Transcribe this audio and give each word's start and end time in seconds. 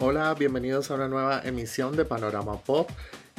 Hola, 0.00 0.32
bienvenidos 0.34 0.92
a 0.92 0.94
una 0.94 1.08
nueva 1.08 1.42
emisión 1.44 1.96
de 1.96 2.04
Panorama 2.04 2.60
Pop. 2.62 2.88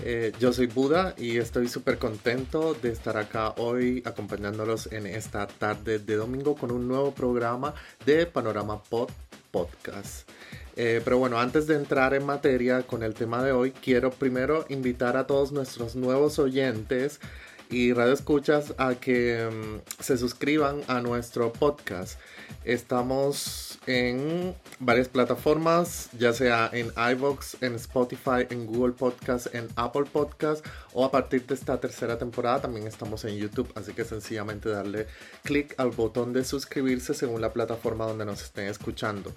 Eh, 0.03 0.33
yo 0.41 0.51
soy 0.51 0.67
Buda 0.67 1.15
y 1.17 1.37
estoy 1.37 1.69
súper 1.69 1.97
contento 1.97 2.73
de 2.73 2.91
estar 2.91 3.15
acá 3.15 3.51
hoy 3.51 4.03
acompañándolos 4.05 4.91
en 4.91 5.07
esta 5.07 5.47
tarde 5.47 5.99
de 5.99 6.15
domingo 6.17 6.55
con 6.55 6.71
un 6.71 6.85
nuevo 6.85 7.13
programa 7.13 7.75
de 8.05 8.25
Panorama 8.25 8.83
Pop 8.83 9.09
Podcast. 9.51 10.29
Eh, 10.75 10.99
pero 11.01 11.17
bueno, 11.17 11.39
antes 11.39 11.65
de 11.65 11.75
entrar 11.75 12.13
en 12.13 12.25
materia 12.25 12.83
con 12.83 13.03
el 13.03 13.13
tema 13.13 13.41
de 13.41 13.53
hoy, 13.53 13.71
quiero 13.71 14.11
primero 14.11 14.65
invitar 14.67 15.15
a 15.15 15.27
todos 15.27 15.53
nuestros 15.53 15.95
nuevos 15.95 16.39
oyentes 16.39 17.21
y 17.69 17.93
radio 17.93 18.13
escuchas 18.13 18.73
a 18.77 18.95
que 18.95 19.47
mm, 19.51 20.01
se 20.01 20.17
suscriban 20.17 20.81
a 20.87 21.01
nuestro 21.01 21.53
podcast. 21.53 22.19
Estamos 22.65 23.79
en 23.85 24.55
varias 24.79 25.07
plataformas, 25.07 26.09
ya 26.17 26.33
sea 26.33 26.69
en 26.73 26.91
iVoox, 26.95 27.61
en 27.61 27.75
Spotify, 27.75 28.47
en 28.49 28.65
Google 28.65 28.93
Podcast, 28.93 29.53
en 29.53 29.67
Apple 29.75 30.05
Podcast 30.11 30.65
o 30.93 31.05
a 31.05 31.11
partir 31.11 31.45
de 31.45 31.53
esta 31.53 31.79
tercera 31.79 32.17
temporada 32.17 32.61
también 32.61 32.87
estamos 32.87 33.23
en 33.25 33.37
YouTube, 33.37 33.71
así 33.75 33.93
que 33.93 34.03
sencillamente 34.03 34.69
darle 34.69 35.07
clic 35.43 35.75
al 35.77 35.91
botón 35.91 36.33
de 36.33 36.43
suscribirse 36.43 37.13
según 37.13 37.41
la 37.41 37.53
plataforma 37.53 38.05
donde 38.05 38.25
nos 38.25 38.41
estén 38.41 38.67
escuchando. 38.67 39.33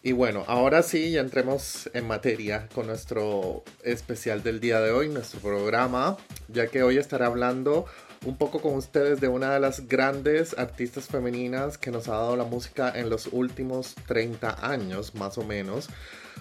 Y 0.03 0.13
bueno, 0.13 0.43
ahora 0.47 0.81
sí, 0.81 1.11
ya 1.11 1.21
entremos 1.21 1.89
en 1.93 2.07
materia 2.07 2.67
con 2.73 2.87
nuestro 2.87 3.63
especial 3.83 4.41
del 4.41 4.59
día 4.59 4.81
de 4.81 4.91
hoy, 4.91 5.09
nuestro 5.09 5.39
programa, 5.39 6.17
ya 6.47 6.67
que 6.67 6.81
hoy 6.81 6.97
estaré 6.97 7.25
hablando 7.25 7.85
un 8.25 8.35
poco 8.35 8.61
con 8.61 8.75
ustedes 8.75 9.19
de 9.19 9.27
una 9.27 9.53
de 9.53 9.59
las 9.59 9.87
grandes 9.87 10.57
artistas 10.57 11.07
femeninas 11.07 11.77
que 11.77 11.91
nos 11.91 12.07
ha 12.07 12.13
dado 12.13 12.35
la 12.35 12.45
música 12.45 12.91
en 12.95 13.09
los 13.09 13.27
últimos 13.31 13.95
30 14.07 14.67
años, 14.67 15.15
más 15.15 15.37
o 15.37 15.43
menos. 15.43 15.89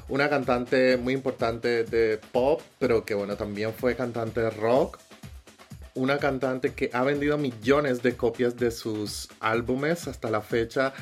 Una 0.09 0.29
cantante 0.29 0.97
muy 0.97 1.15
importante 1.15 1.85
de 1.85 2.19
pop, 2.33 2.61
pero 2.79 3.05
que 3.05 3.15
bueno, 3.15 3.37
también 3.37 3.73
fue 3.73 3.95
cantante 3.95 4.41
de 4.41 4.51
rock, 4.51 4.99
una 5.95 6.19
cantante 6.19 6.73
que 6.73 6.91
ha 6.93 7.03
vendido 7.03 7.39
millones 7.39 8.03
de 8.03 8.17
copias 8.17 8.57
de 8.57 8.71
sus 8.71 9.29
álbumes 9.41 10.09
hasta 10.09 10.31
la 10.31 10.41
fecha 10.41 10.93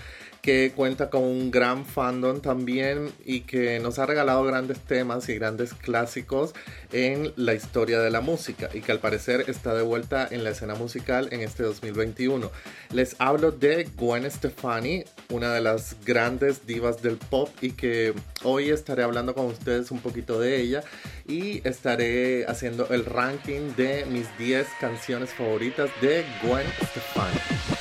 que 0.43 0.72
cuenta 0.75 1.10
con 1.10 1.22
un 1.22 1.50
gran 1.50 1.84
fandom 1.84 2.41
también 2.41 3.12
y 3.25 3.41
que 3.41 3.81
nos 3.81 3.99
ha 3.99 4.06
regalado 4.06 4.44
grandes 4.44 4.81
temas 4.81 5.28
y 5.28 5.34
grandes 5.34 5.75
clásicos 5.75 6.54
en 6.93 7.32
la 7.37 7.54
historia 7.54 8.00
de 8.00 8.10
la 8.10 8.21
música 8.21 8.71
y 8.72 8.81
que 8.81 8.93
al 8.93 9.00
parecer 9.00 9.44
está 9.49 9.75
de 9.75 9.82
vuelta 9.82 10.26
en 10.31 10.44
la 10.44 10.50
escena 10.50 10.75
musical 10.75 11.28
en 11.32 11.41
este 11.41 11.62
2021. 11.62 12.50
Les 12.93 13.16
hablo 13.19 13.50
de 13.50 13.88
Gwen 13.97 14.31
Stefani, 14.31 15.04
una 15.31 15.53
de 15.53 15.60
las 15.60 15.97
grandes 16.04 16.66
divas 16.66 17.03
del 17.03 17.16
pop 17.16 17.50
y 17.60 17.72
que 17.72 18.15
hoy 18.44 18.70
estaré 18.70 19.03
hablando 19.03 19.34
con 19.34 19.47
ustedes 19.47 19.91
un 19.91 20.00
poquito 20.00 20.41
de 20.41 20.60
ella 20.60 20.82
y 21.26 21.66
estaré 21.69 22.47
haciendo 22.47 22.88
el 22.88 23.05
ranking 23.05 23.75
de 23.76 24.06
mis 24.06 24.26
10 24.38 24.66
canciones 24.81 25.31
favoritas 25.31 25.91
de 26.00 26.25
Gwen 26.43 26.66
Stefani. 26.91 27.77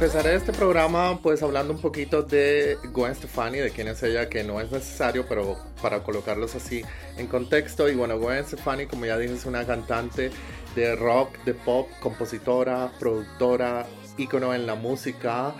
Empezaré 0.00 0.34
este 0.34 0.54
programa 0.54 1.18
pues 1.22 1.42
hablando 1.42 1.74
un 1.74 1.78
poquito 1.78 2.22
de 2.22 2.78
Gwen 2.90 3.14
Stefani, 3.14 3.58
de 3.58 3.70
quién 3.70 3.86
es 3.86 4.02
ella, 4.02 4.30
que 4.30 4.42
no 4.42 4.58
es 4.58 4.72
necesario, 4.72 5.26
pero 5.28 5.58
para 5.82 6.02
colocarlos 6.02 6.54
así 6.54 6.82
en 7.18 7.26
contexto. 7.26 7.86
Y 7.86 7.94
bueno, 7.96 8.18
Gwen 8.18 8.42
Stefani, 8.46 8.86
como 8.86 9.04
ya 9.04 9.18
dije, 9.18 9.34
es 9.34 9.44
una 9.44 9.66
cantante 9.66 10.30
de 10.74 10.96
rock, 10.96 11.36
de 11.44 11.52
pop, 11.52 11.86
compositora, 12.00 12.90
productora, 12.98 13.84
ícono 14.16 14.54
en 14.54 14.64
la 14.66 14.74
música. 14.74 15.52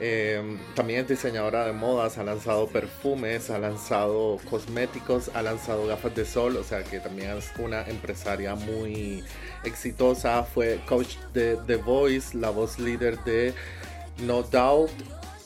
Em, 0.00 0.58
también 0.76 1.00
es 1.00 1.08
diseñadora 1.08 1.66
de 1.66 1.72
modas, 1.72 2.18
ha 2.18 2.22
lanzado 2.22 2.68
perfumes, 2.68 3.50
ha 3.50 3.58
lanzado 3.58 4.38
cosméticos, 4.48 5.28
ha 5.34 5.42
lanzado 5.42 5.88
gafas 5.88 6.14
de 6.14 6.24
sol, 6.24 6.56
o 6.56 6.62
sea 6.62 6.84
que 6.84 7.00
también 7.00 7.36
es 7.36 7.50
una 7.58 7.82
empresaria 7.82 8.54
muy 8.54 9.24
exitosa. 9.64 10.44
Fue 10.44 10.80
coach 10.86 11.16
de 11.34 11.56
The 11.66 11.76
Voice, 11.76 12.36
la 12.38 12.50
voz 12.50 12.78
líder 12.78 13.18
de 13.24 13.54
No 14.20 14.42
Doubt, 14.42 14.90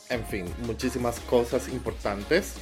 en 0.08 0.24
fin, 0.24 0.46
muchísimas 0.66 1.20
cosas 1.20 1.68
importantes. 1.68 2.54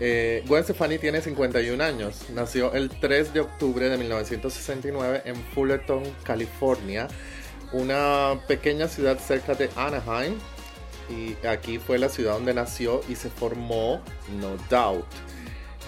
Eh, 0.00 0.44
Gwen 0.46 0.62
Stefani 0.62 0.98
tiene 0.98 1.20
51 1.20 1.82
años, 1.82 2.26
nació 2.32 2.72
el 2.72 2.88
3 2.88 3.34
de 3.34 3.40
octubre 3.40 3.88
de 3.88 3.96
1969 3.96 5.22
en 5.24 5.36
Fullerton, 5.54 6.02
California, 6.22 7.08
una 7.72 8.40
pequeña 8.46 8.86
ciudad 8.86 9.18
cerca 9.18 9.54
de 9.54 9.70
Anaheim 9.76 10.34
y 11.10 11.46
aquí 11.46 11.78
fue 11.78 11.98
la 11.98 12.08
ciudad 12.08 12.34
donde 12.34 12.54
nació 12.54 13.00
y 13.08 13.16
se 13.16 13.28
formó 13.28 14.00
No 14.40 14.56
Doubt. 14.70 15.06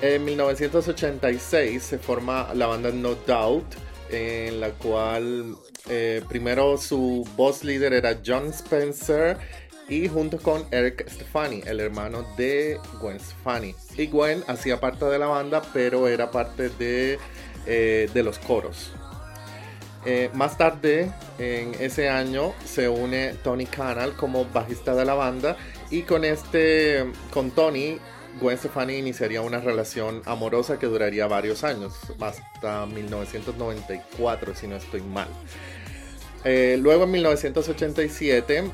En 0.02 0.24
1986 0.24 1.82
se 1.82 1.98
forma 1.98 2.52
la 2.54 2.66
banda 2.66 2.90
No 2.90 3.14
Doubt, 3.14 3.66
en 4.10 4.60
la 4.60 4.70
cual 4.70 5.56
eh, 5.88 6.22
primero 6.28 6.76
su 6.76 7.26
voz 7.36 7.64
líder 7.64 7.92
era 7.92 8.18
John 8.24 8.48
Spencer 8.48 9.38
y 9.88 10.08
junto 10.08 10.38
con 10.38 10.64
Eric 10.70 11.08
Stefani, 11.08 11.62
el 11.66 11.80
hermano 11.80 12.24
de 12.36 12.78
Gwen 13.00 13.18
Stefani. 13.18 13.74
Y 13.96 14.06
Gwen 14.06 14.44
hacía 14.46 14.78
parte 14.78 15.04
de 15.06 15.18
la 15.18 15.26
banda, 15.26 15.62
pero 15.72 16.06
era 16.06 16.30
parte 16.30 16.68
de, 16.70 17.18
eh, 17.66 18.08
de 18.12 18.22
los 18.22 18.38
coros. 18.38 18.92
Eh, 20.06 20.30
más 20.32 20.56
tarde, 20.56 21.12
en 21.38 21.74
ese 21.78 22.08
año, 22.08 22.54
se 22.64 22.88
une 22.88 23.34
Tony 23.42 23.66
Canal 23.66 24.14
como 24.14 24.44
bajista 24.46 24.94
de 24.94 25.04
la 25.04 25.14
banda 25.14 25.56
y 25.90 26.02
con 26.02 26.24
este, 26.24 27.04
con 27.32 27.50
Tony, 27.50 27.98
Gwen 28.40 28.56
Stefani 28.56 28.94
iniciaría 28.94 29.42
una 29.42 29.60
relación 29.60 30.22
amorosa 30.24 30.78
que 30.78 30.86
duraría 30.86 31.26
varios 31.26 31.64
años, 31.64 31.94
hasta 32.20 32.86
1994 32.86 34.54
si 34.54 34.68
no 34.68 34.76
estoy 34.76 35.02
mal. 35.02 35.28
Eh, 36.44 36.78
luego 36.80 37.04
en 37.04 37.10
1987, 37.10 38.70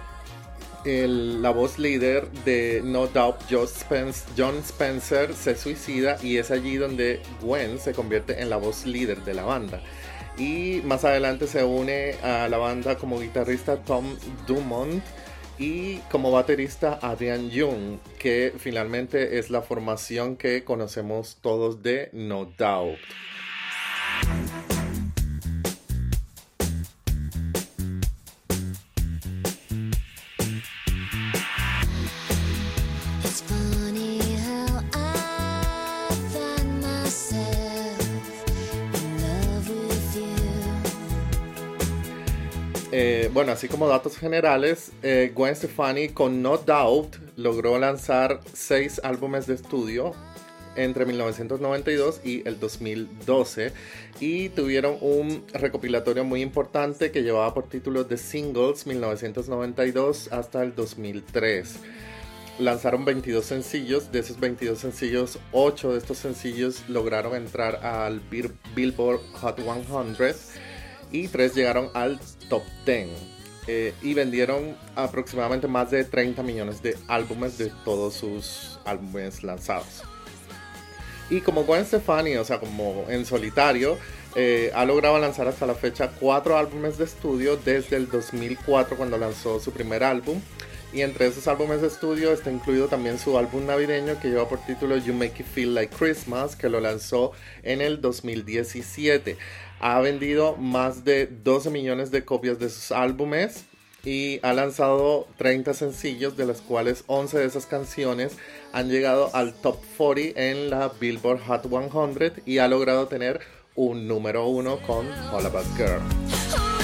la 0.84 1.50
voz 1.50 1.78
líder 1.78 2.30
de 2.44 2.80
No 2.84 3.08
Doubt, 3.08 3.40
John 3.50 4.58
Spencer, 4.58 5.34
se 5.34 5.56
suicida 5.56 6.16
y 6.22 6.36
es 6.36 6.50
allí 6.50 6.76
donde 6.76 7.20
Gwen 7.40 7.80
se 7.80 7.92
convierte 7.92 8.40
en 8.40 8.50
la 8.50 8.56
voz 8.56 8.86
líder 8.86 9.24
de 9.24 9.34
la 9.34 9.44
banda. 9.44 9.80
Y 10.38 10.82
más 10.84 11.04
adelante 11.04 11.46
se 11.46 11.64
une 11.64 12.12
a 12.22 12.46
la 12.48 12.58
banda 12.58 12.96
como 12.96 13.18
guitarrista 13.18 13.76
Tom 13.78 14.16
Dumont 14.46 15.02
y 15.58 15.98
como 16.10 16.30
baterista 16.30 16.98
Adrian 17.02 17.50
Young, 17.50 17.98
que 18.18 18.52
finalmente 18.58 19.38
es 19.38 19.50
la 19.50 19.62
formación 19.62 20.36
que 20.36 20.64
conocemos 20.64 21.38
todos 21.40 21.82
de 21.82 22.10
No 22.12 22.52
Doubt. 22.58 22.98
Bueno, 43.36 43.52
así 43.52 43.68
como 43.68 43.86
datos 43.86 44.16
generales, 44.16 44.92
eh, 45.02 45.30
Gwen 45.34 45.54
Stefani 45.54 46.08
con 46.08 46.40
No 46.40 46.56
Doubt 46.56 47.16
logró 47.36 47.78
lanzar 47.78 48.40
seis 48.54 48.98
álbumes 49.04 49.46
de 49.46 49.52
estudio 49.52 50.14
entre 50.74 51.04
1992 51.04 52.22
y 52.24 52.48
el 52.48 52.58
2012 52.58 53.74
y 54.20 54.48
tuvieron 54.48 54.96
un 55.02 55.44
recopilatorio 55.52 56.24
muy 56.24 56.40
importante 56.40 57.10
que 57.10 57.22
llevaba 57.22 57.52
por 57.52 57.68
título 57.68 58.06
The 58.06 58.16
Singles 58.16 58.86
1992 58.86 60.32
hasta 60.32 60.62
el 60.62 60.74
2003. 60.74 61.74
Lanzaron 62.58 63.04
22 63.04 63.44
sencillos, 63.44 64.10
de 64.12 64.20
esos 64.20 64.40
22 64.40 64.78
sencillos, 64.78 65.38
8 65.52 65.92
de 65.92 65.98
estos 65.98 66.16
sencillos 66.16 66.88
lograron 66.88 67.34
entrar 67.34 67.84
al 67.84 68.22
Billboard 68.74 69.20
Hot 69.34 69.60
100 69.60 70.16
y 71.10 71.28
3 71.28 71.54
llegaron 71.54 71.90
al 71.94 72.20
top 72.48 72.62
10 72.84 73.08
eh, 73.68 73.94
y 74.02 74.14
vendieron 74.14 74.76
aproximadamente 74.94 75.66
más 75.66 75.90
de 75.90 76.04
30 76.04 76.42
millones 76.42 76.82
de 76.82 76.96
álbumes 77.08 77.58
de 77.58 77.72
todos 77.84 78.14
sus 78.14 78.78
álbumes 78.84 79.42
lanzados. 79.42 80.02
Y 81.28 81.40
como 81.40 81.64
Gwen 81.64 81.84
Stefani, 81.84 82.36
o 82.36 82.44
sea, 82.44 82.60
como 82.60 83.04
en 83.08 83.26
solitario, 83.26 83.98
eh, 84.36 84.70
ha 84.74 84.84
logrado 84.84 85.18
lanzar 85.18 85.48
hasta 85.48 85.66
la 85.66 85.74
fecha 85.74 86.10
cuatro 86.20 86.56
álbumes 86.56 86.98
de 86.98 87.04
estudio 87.04 87.56
desde 87.56 87.96
el 87.96 88.08
2004 88.08 88.96
cuando 88.96 89.18
lanzó 89.18 89.58
su 89.58 89.72
primer 89.72 90.04
álbum. 90.04 90.40
Y 90.92 91.02
entre 91.02 91.26
esos 91.26 91.48
álbumes 91.48 91.80
de 91.82 91.88
estudio 91.88 92.32
está 92.32 92.50
incluido 92.50 92.86
también 92.86 93.18
su 93.18 93.36
álbum 93.36 93.66
navideño 93.66 94.20
que 94.20 94.28
lleva 94.28 94.48
por 94.48 94.60
título 94.64 94.96
You 94.96 95.14
Make 95.14 95.42
It 95.42 95.46
Feel 95.46 95.74
Like 95.74 95.94
Christmas, 95.94 96.54
que 96.54 96.68
lo 96.68 96.80
lanzó 96.80 97.32
en 97.64 97.80
el 97.80 98.00
2017 98.00 99.36
ha 99.80 100.00
vendido 100.00 100.56
más 100.56 101.04
de 101.04 101.26
12 101.26 101.70
millones 101.70 102.10
de 102.10 102.24
copias 102.24 102.58
de 102.58 102.70
sus 102.70 102.92
álbumes 102.92 103.64
y 104.04 104.38
ha 104.42 104.52
lanzado 104.52 105.26
30 105.36 105.74
sencillos, 105.74 106.36
de 106.36 106.46
los 106.46 106.60
cuales 106.60 107.02
11 107.08 107.38
de 107.38 107.44
esas 107.44 107.66
canciones 107.66 108.36
han 108.72 108.88
llegado 108.88 109.34
al 109.34 109.52
top 109.54 109.78
40 109.96 110.40
en 110.40 110.70
la 110.70 110.92
Billboard 111.00 111.40
Hot 111.46 111.68
100 111.68 112.42
y 112.46 112.58
ha 112.58 112.68
logrado 112.68 113.08
tener 113.08 113.40
un 113.74 114.06
número 114.06 114.46
uno 114.46 114.78
con 114.86 115.06
All 115.32 115.46
About 115.46 115.66
Girl. 115.76 116.75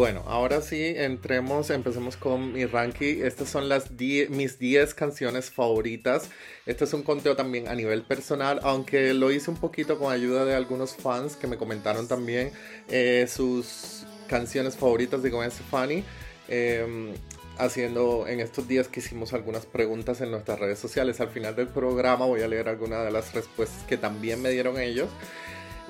Bueno, 0.00 0.24
ahora 0.26 0.62
sí, 0.62 0.94
entremos, 0.96 1.68
empecemos 1.68 2.16
con 2.16 2.54
mi 2.54 2.64
ranking. 2.64 3.22
Estas 3.22 3.50
son 3.50 3.68
las 3.68 3.90
mis 3.90 4.58
10 4.58 4.94
canciones 4.94 5.50
favoritas. 5.50 6.30
Este 6.64 6.84
es 6.84 6.94
un 6.94 7.02
conteo 7.02 7.36
también 7.36 7.68
a 7.68 7.74
nivel 7.74 8.02
personal, 8.04 8.60
aunque 8.62 9.12
lo 9.12 9.30
hice 9.30 9.50
un 9.50 9.58
poquito 9.58 9.98
con 9.98 10.10
ayuda 10.10 10.46
de 10.46 10.54
algunos 10.54 10.96
fans 10.96 11.36
que 11.36 11.46
me 11.46 11.58
comentaron 11.58 12.08
también 12.08 12.50
eh, 12.88 13.26
sus 13.28 14.06
canciones 14.26 14.74
favoritas 14.74 15.22
de 15.22 15.28
Gwen 15.28 15.50
Stefani. 15.50 16.02
Em, 16.48 17.12
haciendo 17.58 18.26
en 18.26 18.40
estos 18.40 18.66
días 18.66 18.88
que 18.88 19.00
hicimos 19.00 19.34
algunas 19.34 19.66
preguntas 19.66 20.22
en 20.22 20.30
nuestras 20.30 20.58
redes 20.58 20.78
sociales. 20.78 21.20
Al 21.20 21.28
final 21.28 21.54
del 21.54 21.68
programa 21.68 22.24
voy 22.24 22.40
a 22.40 22.48
leer 22.48 22.70
algunas 22.70 23.04
de 23.04 23.10
las 23.10 23.34
respuestas 23.34 23.84
que 23.84 23.98
también 23.98 24.40
me 24.40 24.48
dieron 24.48 24.80
ellos. 24.80 25.10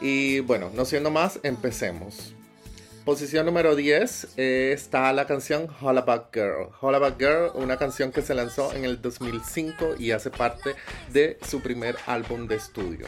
Y 0.00 0.40
bueno, 0.40 0.68
no 0.74 0.84
siendo 0.84 1.12
más, 1.12 1.38
empecemos. 1.44 2.34
Posición 3.04 3.46
número 3.46 3.76
10 3.76 4.34
eh, 4.36 4.72
está 4.74 5.10
la 5.14 5.26
canción 5.26 5.68
About 5.80 6.34
Girl. 6.34 6.68
About 6.82 7.18
Girl, 7.18 7.50
una 7.54 7.78
canción 7.78 8.12
que 8.12 8.20
se 8.20 8.34
lanzó 8.34 8.74
en 8.74 8.84
el 8.84 9.00
2005 9.00 9.96
y 9.98 10.10
hace 10.10 10.30
parte 10.30 10.74
de 11.10 11.38
su 11.42 11.62
primer 11.62 11.96
álbum 12.06 12.46
de 12.46 12.56
estudio. 12.56 13.06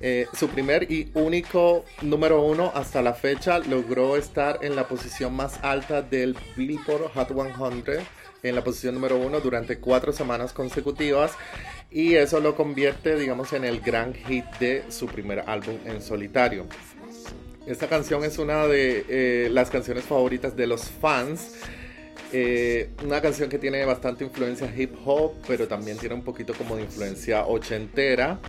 Eh, 0.00 0.26
su 0.32 0.48
primer 0.48 0.90
y 0.90 1.10
único 1.12 1.84
número 2.00 2.40
uno 2.40 2.72
hasta 2.74 3.02
la 3.02 3.12
fecha 3.12 3.58
logró 3.58 4.16
estar 4.16 4.60
en 4.62 4.74
la 4.74 4.88
posición 4.88 5.34
más 5.34 5.62
alta 5.62 6.00
del 6.00 6.34
Billboard 6.56 7.12
Hot 7.12 7.28
100, 7.28 8.06
en 8.42 8.54
la 8.54 8.64
posición 8.64 8.94
número 8.94 9.18
uno 9.18 9.40
durante 9.40 9.78
cuatro 9.78 10.12
semanas 10.12 10.54
consecutivas 10.54 11.32
y 11.90 12.14
eso 12.14 12.40
lo 12.40 12.56
convierte, 12.56 13.16
digamos, 13.16 13.52
en 13.52 13.64
el 13.64 13.80
gran 13.80 14.14
hit 14.14 14.44
de 14.58 14.84
su 14.90 15.06
primer 15.06 15.40
álbum 15.40 15.76
en 15.84 16.00
solitario. 16.00 16.66
Esta 17.70 17.86
canción 17.86 18.24
es 18.24 18.36
una 18.38 18.66
de 18.66 19.04
eh, 19.08 19.48
las 19.48 19.70
canciones 19.70 20.02
favoritas 20.02 20.56
de 20.56 20.66
los 20.66 20.90
fans. 20.90 21.54
Eh, 22.32 22.90
una 23.04 23.20
canción 23.20 23.48
que 23.48 23.58
tiene 23.58 23.84
bastante 23.84 24.24
influencia 24.24 24.72
hip 24.76 24.92
hop, 25.04 25.34
pero 25.46 25.68
también 25.68 25.96
tiene 25.96 26.16
un 26.16 26.22
poquito 26.24 26.52
como 26.52 26.74
de 26.74 26.82
influencia 26.82 27.46
ochentera. 27.46 28.40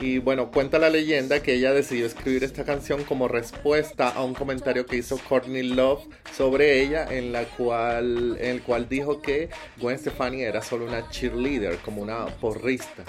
Y 0.00 0.18
bueno, 0.18 0.52
cuenta 0.52 0.78
la 0.78 0.88
leyenda 0.88 1.42
que 1.42 1.54
ella 1.54 1.72
decidió 1.72 2.06
escribir 2.06 2.44
esta 2.44 2.64
canción 2.64 3.02
como 3.02 3.26
respuesta 3.26 4.08
a 4.08 4.22
un 4.22 4.34
comentario 4.34 4.86
que 4.86 4.98
hizo 4.98 5.18
Courtney 5.28 5.64
Love 5.64 6.04
sobre 6.32 6.80
ella, 6.80 7.08
en, 7.10 7.34
el 7.34 8.62
cual 8.62 8.88
dijo 8.88 9.20
que 9.20 9.48
Gwen 9.78 9.98
Stefani 9.98 10.42
era 10.42 10.62
solo 10.62 10.84
una 10.84 11.10
cheerleader, 11.10 11.78
como 11.78 12.02
una 12.02 12.26
porrista. 12.26 13.02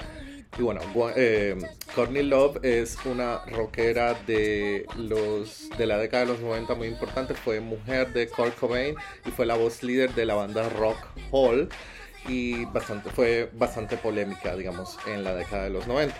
Y 0.58 0.64
bueno, 0.64 0.82
eh, 1.16 1.58
Courtney 1.96 2.24
Love 2.24 2.60
es 2.64 2.98
una 3.06 3.46
rockera 3.46 4.16
de 4.28 4.86
los 4.98 5.70
de 5.78 5.86
la 5.86 5.98
década 5.98 6.26
de 6.26 6.32
los 6.34 6.42
90 6.42 6.76
muy 6.76 6.88
importante. 6.88 7.34
Fue 7.34 7.62
mujer 7.62 8.12
de 8.12 8.28
Kurt 8.28 8.58
Cobain 8.58 8.96
y 9.26 9.32
fue 9.32 9.46
la 9.46 9.56
voz 9.56 9.82
líder 9.82 10.14
de 10.14 10.26
la 10.26 10.36
banda 10.36 10.68
Rock 10.70 10.98
Hall. 11.32 11.70
Y 12.28 12.66
bastante, 12.66 13.10
fue 13.10 13.50
bastante 13.54 13.98
polémica, 13.98 14.56
digamos, 14.56 14.98
en 15.08 15.24
la 15.24 15.34
década 15.34 15.64
de 15.64 15.70
los 15.72 15.88
90. 15.88 16.16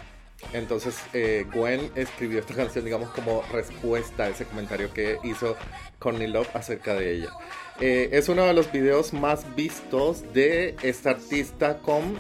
Entonces 0.54 0.98
eh, 1.14 1.46
Gwen 1.54 1.92
escribió 1.96 2.40
esta 2.40 2.56
canción, 2.56 2.84
digamos, 2.86 3.10
como 3.10 3.44
respuesta 3.52 4.24
a 4.24 4.30
ese 4.30 4.46
comentario 4.46 4.92
que 4.94 5.18
hizo 5.24 5.56
Courtney 6.00 6.28
Love 6.28 6.50
acerca 6.56 6.96
de 6.96 7.14
ella. 7.14 7.30
Eh, 7.80 8.10
es 8.14 8.30
uno 8.30 8.44
de 8.46 8.54
los 8.54 8.72
videos 8.72 9.14
más 9.14 9.56
vistos 9.56 10.34
de 10.34 10.76
esta 10.82 11.12
artista 11.12 11.78
con 11.80 12.20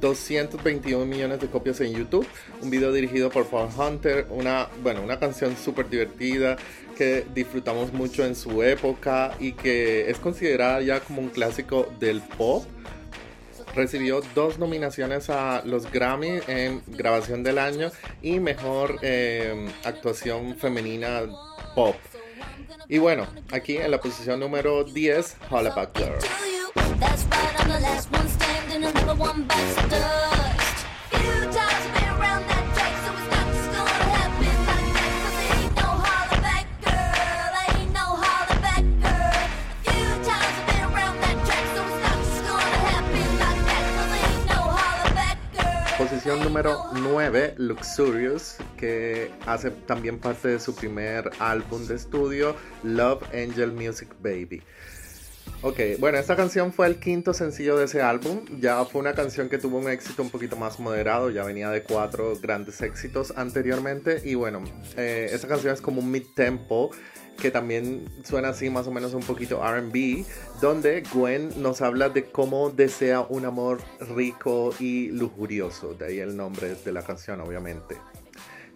221 0.00 1.04
millones 1.06 1.40
de 1.40 1.48
copias 1.48 1.80
en 1.80 1.92
YouTube. 1.92 2.26
Un 2.62 2.70
video 2.70 2.92
dirigido 2.92 3.30
por 3.30 3.46
Paul 3.46 3.68
Hunter. 3.76 4.26
Una, 4.30 4.68
bueno, 4.82 5.02
una 5.02 5.18
canción 5.18 5.56
súper 5.56 5.88
divertida 5.88 6.56
que 6.96 7.24
disfrutamos 7.34 7.92
mucho 7.92 8.24
en 8.24 8.34
su 8.34 8.62
época 8.62 9.34
y 9.38 9.52
que 9.52 10.10
es 10.10 10.18
considerada 10.18 10.80
ya 10.80 11.00
como 11.00 11.22
un 11.22 11.28
clásico 11.28 11.88
del 11.98 12.20
pop. 12.20 12.64
Recibió 13.74 14.22
dos 14.34 14.58
nominaciones 14.58 15.30
a 15.30 15.62
los 15.64 15.90
Grammy 15.90 16.40
en 16.48 16.82
grabación 16.86 17.42
del 17.42 17.58
año 17.58 17.90
y 18.22 18.40
mejor 18.40 18.98
eh, 19.02 19.68
actuación 19.84 20.56
femenina 20.56 21.22
pop. 21.74 21.94
Y 22.88 22.98
bueno, 22.98 23.26
aquí 23.52 23.76
en 23.76 23.90
la 23.90 24.00
posición 24.00 24.40
número 24.40 24.82
10, 24.84 25.36
Girl. 28.80 29.08
Posición 45.98 46.44
número 46.44 46.84
9, 46.92 47.54
Luxurious, 47.58 48.58
que 48.76 49.32
hace 49.46 49.72
también 49.72 50.20
parte 50.20 50.46
de 50.46 50.60
su 50.60 50.72
primer 50.72 51.28
álbum 51.40 51.84
de 51.88 51.96
estudio, 51.96 52.54
Love 52.84 53.24
Angel 53.34 53.72
Music 53.72 54.08
Baby. 54.22 54.62
Ok, 55.60 55.80
bueno, 55.98 56.18
esta 56.18 56.36
canción 56.36 56.72
fue 56.72 56.86
el 56.86 57.00
quinto 57.00 57.34
sencillo 57.34 57.76
de 57.76 57.86
ese 57.86 58.00
álbum. 58.00 58.44
Ya 58.60 58.84
fue 58.84 59.00
una 59.00 59.14
canción 59.14 59.48
que 59.48 59.58
tuvo 59.58 59.78
un 59.78 59.88
éxito 59.88 60.22
un 60.22 60.30
poquito 60.30 60.54
más 60.54 60.78
moderado. 60.78 61.30
Ya 61.30 61.42
venía 61.42 61.68
de 61.70 61.82
cuatro 61.82 62.34
grandes 62.40 62.80
éxitos 62.80 63.32
anteriormente. 63.36 64.22
Y 64.24 64.36
bueno, 64.36 64.62
eh, 64.96 65.28
esta 65.32 65.48
canción 65.48 65.74
es 65.74 65.80
como 65.80 66.00
un 66.00 66.12
mid-tempo 66.12 66.90
que 67.40 67.50
también 67.50 68.04
suena 68.24 68.50
así 68.50 68.70
más 68.70 68.86
o 68.86 68.92
menos 68.92 69.14
un 69.14 69.22
poquito 69.22 69.60
RB, 69.60 70.24
donde 70.60 71.02
Gwen 71.12 71.50
nos 71.60 71.82
habla 71.82 72.08
de 72.08 72.24
cómo 72.24 72.70
desea 72.70 73.20
un 73.20 73.44
amor 73.44 73.80
rico 74.14 74.72
y 74.78 75.08
lujurioso. 75.08 75.94
De 75.94 76.06
ahí 76.06 76.18
el 76.20 76.36
nombre 76.36 76.76
de 76.76 76.92
la 76.92 77.02
canción, 77.02 77.40
obviamente. 77.40 77.96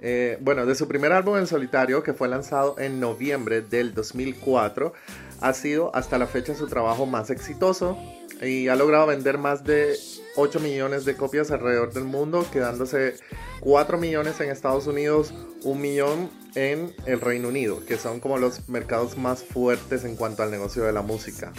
Eh, 0.04 0.36
bueno, 0.40 0.66
de 0.66 0.74
su 0.74 0.88
primer 0.88 1.12
álbum 1.12 1.36
en 1.36 1.46
solitario, 1.46 2.02
que 2.02 2.12
fue 2.12 2.28
lanzado 2.28 2.74
en 2.78 2.98
noviembre 2.98 3.62
del 3.62 3.94
2004, 3.94 4.92
ha 5.40 5.54
sido 5.54 5.94
hasta 5.94 6.18
la 6.18 6.26
fecha 6.26 6.56
su 6.56 6.66
trabajo 6.66 7.06
más 7.06 7.30
exitoso 7.30 7.96
y 8.42 8.66
ha 8.66 8.74
logrado 8.74 9.06
vender 9.06 9.38
más 9.38 9.62
de 9.62 9.96
8 10.34 10.58
millones 10.58 11.04
de 11.04 11.16
copias 11.16 11.52
alrededor 11.52 11.92
del 11.92 12.04
mundo, 12.04 12.44
quedándose 12.52 13.14
4 13.60 13.96
millones 13.96 14.40
en 14.40 14.50
Estados 14.50 14.88
Unidos, 14.88 15.32
1 15.62 15.80
millón 15.80 16.30
en 16.56 16.92
el 17.06 17.20
Reino 17.20 17.48
Unido, 17.48 17.84
que 17.86 17.96
son 17.96 18.18
como 18.18 18.38
los 18.38 18.68
mercados 18.68 19.16
más 19.16 19.44
fuertes 19.44 20.04
en 20.04 20.16
cuanto 20.16 20.42
al 20.42 20.50
negocio 20.50 20.82
de 20.82 20.92
la 20.92 21.02
música. 21.02 21.52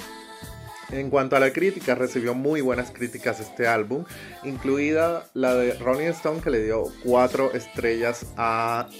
En 0.93 1.09
cuanto 1.09 1.35
a 1.35 1.39
la 1.39 1.51
crítica, 1.51 1.95
recibió 1.95 2.35
muy 2.35 2.61
buenas 2.61 2.91
críticas 2.91 3.39
este 3.39 3.67
álbum, 3.67 4.05
incluida 4.43 5.25
la 5.33 5.55
de 5.55 5.73
Rolling 5.73 6.09
Stone 6.09 6.39
que 6.39 6.51
le 6.51 6.63
dio 6.63 6.83
4 7.03 7.53
estrellas 7.53 8.27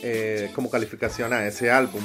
eh, 0.02 0.50
como 0.56 0.72
calificación 0.72 1.34
a 1.34 1.46
ese 1.46 1.70
álbum. 1.70 2.02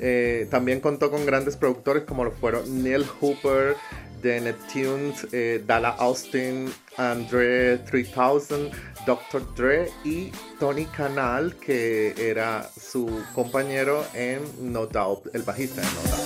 Eh, 0.00 0.48
también 0.50 0.80
contó 0.80 1.12
con 1.12 1.24
grandes 1.26 1.56
productores 1.56 2.02
como 2.02 2.24
lo 2.24 2.32
fueron 2.32 2.82
Neil 2.82 3.06
Hooper, 3.20 3.76
The 4.20 4.40
Neptunes, 4.40 5.28
eh, 5.30 5.62
Dala 5.64 5.90
Austin, 5.90 6.68
Andre 6.96 7.78
3000, 7.78 8.72
Dr. 9.06 9.54
Dre 9.54 9.90
y 10.04 10.32
Tony 10.58 10.86
Canal, 10.86 11.54
que 11.54 12.14
era 12.18 12.68
su 12.68 13.22
compañero 13.32 14.04
en 14.12 14.40
No 14.72 14.86
Doubt, 14.86 15.32
el 15.34 15.42
bajista 15.42 15.82
de 15.82 15.86
No 15.86 16.02
Doubt. 16.02 16.20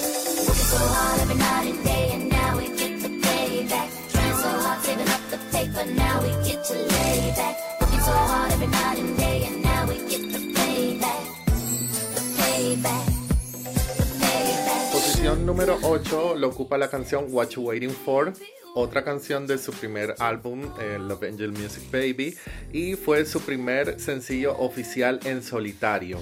Posición 14.92 15.44
número 15.44 15.78
8 15.83 16.37
lo 16.37 16.49
ocupa 16.49 16.78
la 16.78 16.88
canción 16.88 17.26
What 17.28 17.49
You 17.50 17.62
Waiting 17.62 17.90
For, 17.90 18.33
otra 18.75 19.04
canción 19.04 19.47
de 19.47 19.59
su 19.59 19.73
primer 19.73 20.14
álbum, 20.18 20.62
eh, 20.80 20.99
Love 20.99 21.25
Angel 21.25 21.52
Music 21.52 21.83
Baby, 21.90 22.37
y 22.73 22.94
fue 22.94 23.26
su 23.26 23.40
primer 23.40 24.00
sencillo 24.00 24.56
oficial 24.59 25.21
en 25.25 25.42
solitario. 25.42 26.18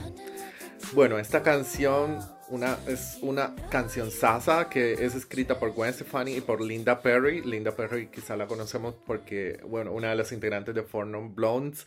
Bueno, 0.95 1.19
esta 1.19 1.43
canción 1.43 2.19
una, 2.49 2.79
es 2.87 3.19
una 3.23 3.55
canción 3.71 4.11
sasa 4.11 4.69
que 4.69 4.93
es 4.93 5.15
escrita 5.15 5.59
por 5.59 5.73
Gwen 5.73 5.93
Stefani 5.93 6.37
y 6.37 6.41
por 6.41 6.61
Linda 6.61 7.01
Perry. 7.01 7.43
Linda 7.43 7.75
Perry 7.75 8.09
quizá 8.09 8.37
la 8.37 8.47
conocemos 8.47 8.95
porque, 9.07 9.61
bueno, 9.67 9.93
una 9.93 10.11
de 10.11 10.17
las 10.17 10.33
integrantes 10.33 10.75
de 10.75 10.83
Four 10.83 11.07
Blondes. 11.35 11.87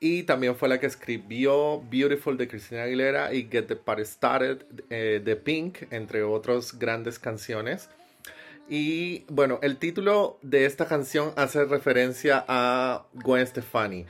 Y 0.00 0.24
también 0.24 0.56
fue 0.56 0.68
la 0.68 0.78
que 0.78 0.86
escribió 0.86 1.82
Beautiful 1.90 2.36
de 2.36 2.48
Christina 2.48 2.82
Aguilera 2.82 3.32
y 3.32 3.48
Get 3.50 3.66
the 3.66 3.76
Party 3.76 4.04
Started 4.04 4.64
eh, 4.90 5.20
de 5.24 5.36
Pink, 5.36 5.90
entre 5.90 6.22
otras 6.22 6.78
grandes 6.78 7.18
canciones. 7.18 7.88
Y 8.68 9.24
bueno, 9.28 9.58
el 9.62 9.76
título 9.76 10.38
de 10.42 10.64
esta 10.64 10.86
canción 10.86 11.32
hace 11.36 11.64
referencia 11.64 12.44
a 12.48 13.06
Gwen 13.12 13.46
Stefani. 13.46 14.06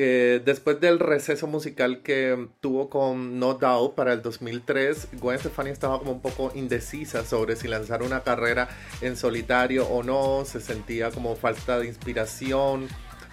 Eh, 0.00 0.40
después 0.44 0.78
del 0.80 1.00
receso 1.00 1.48
musical 1.48 2.04
que 2.04 2.46
tuvo 2.60 2.88
con 2.88 3.40
No 3.40 3.54
Doubt 3.54 3.96
para 3.96 4.12
el 4.12 4.22
2003, 4.22 5.08
Gwen 5.14 5.40
Stefani 5.40 5.70
estaba 5.70 5.98
como 5.98 6.12
un 6.12 6.20
poco 6.20 6.52
indecisa 6.54 7.24
sobre 7.24 7.56
si 7.56 7.66
lanzar 7.66 8.04
una 8.04 8.22
carrera 8.22 8.68
en 9.00 9.16
solitario 9.16 9.88
o 9.88 10.04
no, 10.04 10.44
se 10.44 10.60
sentía 10.60 11.10
como 11.10 11.34
falta 11.34 11.80
de 11.80 11.88
inspiración, 11.88 12.86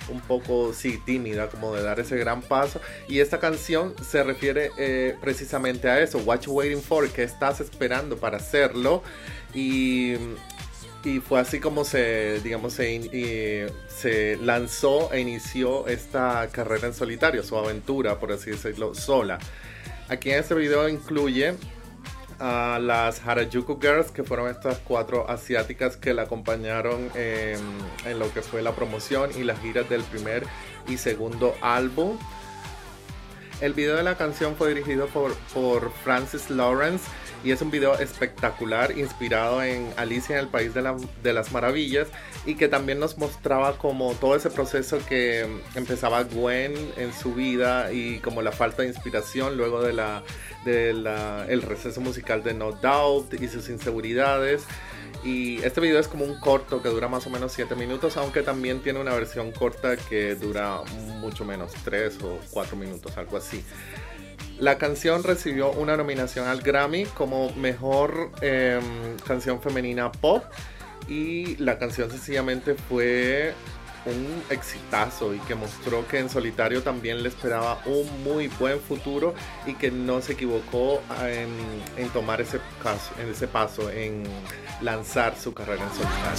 un 0.10 0.22
poco, 0.22 0.74
sí, 0.74 1.00
tímida, 1.06 1.50
como 1.50 1.72
de 1.76 1.84
dar 1.84 2.00
ese 2.00 2.18
gran 2.18 2.42
paso. 2.42 2.82
Y 3.08 3.20
esta 3.20 3.40
canción 3.40 3.94
se 4.04 4.24
refiere 4.24 4.72
eh, 4.80 5.16
precisamente 5.22 5.88
a 5.88 6.02
eso, 6.02 6.18
What 6.18 6.42
You 6.42 6.54
Waiting 6.54 6.82
For, 6.82 7.08
que 7.12 7.22
estás 7.22 7.60
esperando 7.60 8.18
para 8.18 8.38
hacerlo. 8.38 9.04
Y 9.54 10.16
y 11.06 11.20
fue 11.20 11.40
así 11.40 11.60
como 11.60 11.86
se, 11.86 12.42
digamos, 12.42 12.74
se, 12.74 14.38
lanzó 14.42 15.14
e 15.14 15.22
inició 15.22 15.88
esta 15.88 16.50
carrera 16.52 16.88
en 16.88 16.94
solitario, 16.94 17.44
su 17.44 17.56
aventura, 17.56 18.20
por 18.20 18.32
así 18.32 18.52
decirlo, 18.52 18.96
sola. 18.96 19.38
Aquí 20.10 20.32
en 20.32 20.40
este 20.40 20.56
video 20.56 20.90
incluye 20.90 21.54
a 22.40 22.80
las 22.82 23.26
Harajuku 23.26 23.80
Girls, 23.80 24.12
que 24.12 24.24
fueron 24.24 24.50
estas 24.50 24.80
cuatro 24.80 25.30
asiáticas 25.30 25.96
que 25.96 26.14
la 26.14 26.24
acompañaron 26.24 27.12
en 27.16 28.20
lo 28.20 28.34
que 28.34 28.42
fue 28.42 28.64
la 28.64 28.76
promoción 28.76 29.30
y 29.38 29.44
las 29.44 29.60
giras 29.60 29.88
del 29.88 30.02
primer 30.04 30.44
y 30.88 30.98
segundo 30.98 31.56
álbum. 31.62 32.18
El 33.62 33.74
video 33.74 33.96
de 33.96 34.04
la 34.04 34.16
canción 34.16 34.56
fue 34.56 34.74
dirigido 34.74 35.08
por, 35.08 35.34
Francis 36.04 36.50
Lawrence 36.50 37.06
y 37.44 37.52
es 37.52 37.62
un 37.62 37.72
video 37.72 37.98
espectacular 37.98 38.98
inspirado 38.98 39.64
en 39.64 39.94
Alicia 39.96 40.36
en 40.36 40.42
el 40.42 40.48
País 40.50 40.74
de, 40.74 41.34
las 41.34 41.52
Maravillas 41.54 42.08
y 42.46 42.56
que 42.56 42.68
también 42.68 43.00
nos 43.00 43.18
mostraba 43.18 43.78
como 43.78 44.14
todo 44.16 44.36
ese 44.36 44.50
proceso 44.50 45.00
que 45.08 45.48
empezaba 45.76 46.24
Gwen 46.24 46.74
en 46.98 47.14
su 47.14 47.34
vida 47.34 47.94
y 47.94 48.20
como 48.20 48.42
la 48.42 48.52
falta 48.52 48.82
de 48.82 48.90
inspiración 48.90 49.56
luego 49.56 49.82
de 49.82 49.94
la, 49.94 50.24
el 50.66 51.62
receso 51.62 52.02
musical 52.02 52.44
de 52.44 52.54
No 52.54 52.74
Doubt 52.74 53.42
y 53.42 53.48
sus 53.48 53.70
inseguridades. 53.70 54.64
Y 55.26 55.58
este 55.64 55.82
video 55.82 56.00
es 56.00 56.08
como 56.08 56.24
un 56.24 56.40
corto 56.40 56.84
que 56.84 56.90
dura 56.90 57.08
más 57.08 57.26
o 57.26 57.32
menos 57.32 57.52
7 57.52 57.74
minutos, 57.74 58.16
aunque 58.16 58.44
también 58.44 58.82
tiene 58.82 59.00
una 59.00 59.12
versión 59.16 59.52
corta 59.52 59.98
que 59.98 60.36
dura 60.36 60.82
mucho 61.20 61.44
menos, 61.44 61.74
3 61.84 62.20
o 62.22 62.40
4 62.52 62.78
minutos, 62.78 63.18
algo 63.18 63.36
así. 63.36 63.66
La 64.60 64.78
canción 64.78 65.24
recibió 65.24 65.72
una 65.72 65.98
nominación 65.98 66.48
al 66.48 66.62
Grammy 66.62 67.06
como 67.06 67.52
mejor 67.56 68.32
em, 68.42 69.18
canción 69.28 69.60
femenina 69.62 70.12
pop 70.12 70.44
y 71.08 71.58
la 71.58 71.80
canción 71.80 72.12
sencillamente 72.12 72.76
fue 72.76 73.54
un 74.06 74.44
exitazo 74.50 75.34
y 75.34 75.40
que 75.40 75.56
mostró 75.56 76.08
que 76.08 76.20
en 76.20 76.30
solitario 76.30 76.84
también 76.84 77.24
le 77.24 77.30
esperaba 77.30 77.82
un 77.86 78.24
muy 78.24 78.48
buen 78.48 78.80
futuro 78.80 79.34
y 79.66 79.74
que 79.74 79.92
no 79.92 80.22
se 80.22 80.34
equivocó 80.34 81.02
en, 81.28 81.50
en 81.98 82.10
tomar 82.10 82.42
ese, 82.42 82.60
caso, 82.82 83.14
en 83.20 83.30
ese 83.30 83.48
paso, 83.48 83.90
en 83.90 84.24
lanzar 84.82 85.36
su 85.38 85.54
carrera 85.54 85.84
en 85.84 85.90
solitario. 85.90 86.36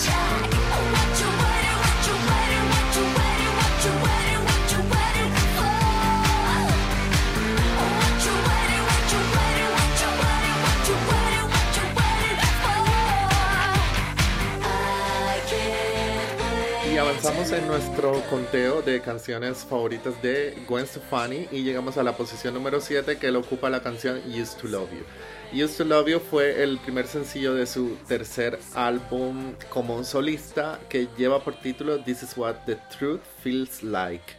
Avanzamos 17.16 17.50
en 17.52 17.66
nuestro 17.66 18.23
conteo 18.28 18.82
de 18.82 19.00
canciones 19.00 19.64
favoritas 19.64 20.20
de 20.20 20.54
Gwen 20.68 20.87
Stefani 20.87 21.49
y 21.50 21.62
llegamos 21.62 21.96
a 21.96 22.02
la 22.02 22.14
posición 22.14 22.52
número 22.52 22.78
7 22.78 23.16
que 23.16 23.30
le 23.30 23.38
ocupa 23.38 23.70
la 23.70 23.80
canción 23.80 24.20
Used 24.28 24.61
to 24.61 24.68
Love 24.68 24.90
You. 24.90 25.64
Used 25.64 25.78
to 25.78 25.85
Love 25.85 26.08
You 26.08 26.20
fue 26.20 26.62
el 26.62 26.76
primer 26.76 27.06
sencillo 27.06 27.54
de 27.54 27.66
su 27.66 27.96
tercer 28.06 28.58
álbum 28.75 29.54
como 29.70 30.04
solista 30.04 30.78
que 30.90 31.08
lleva 31.16 31.42
por 31.42 31.58
título 31.58 32.04
This 32.04 32.23
is 32.23 32.37
what 32.37 32.56
the 32.66 32.76
truth 32.99 33.23
feels 33.42 33.82
like. 33.82 34.35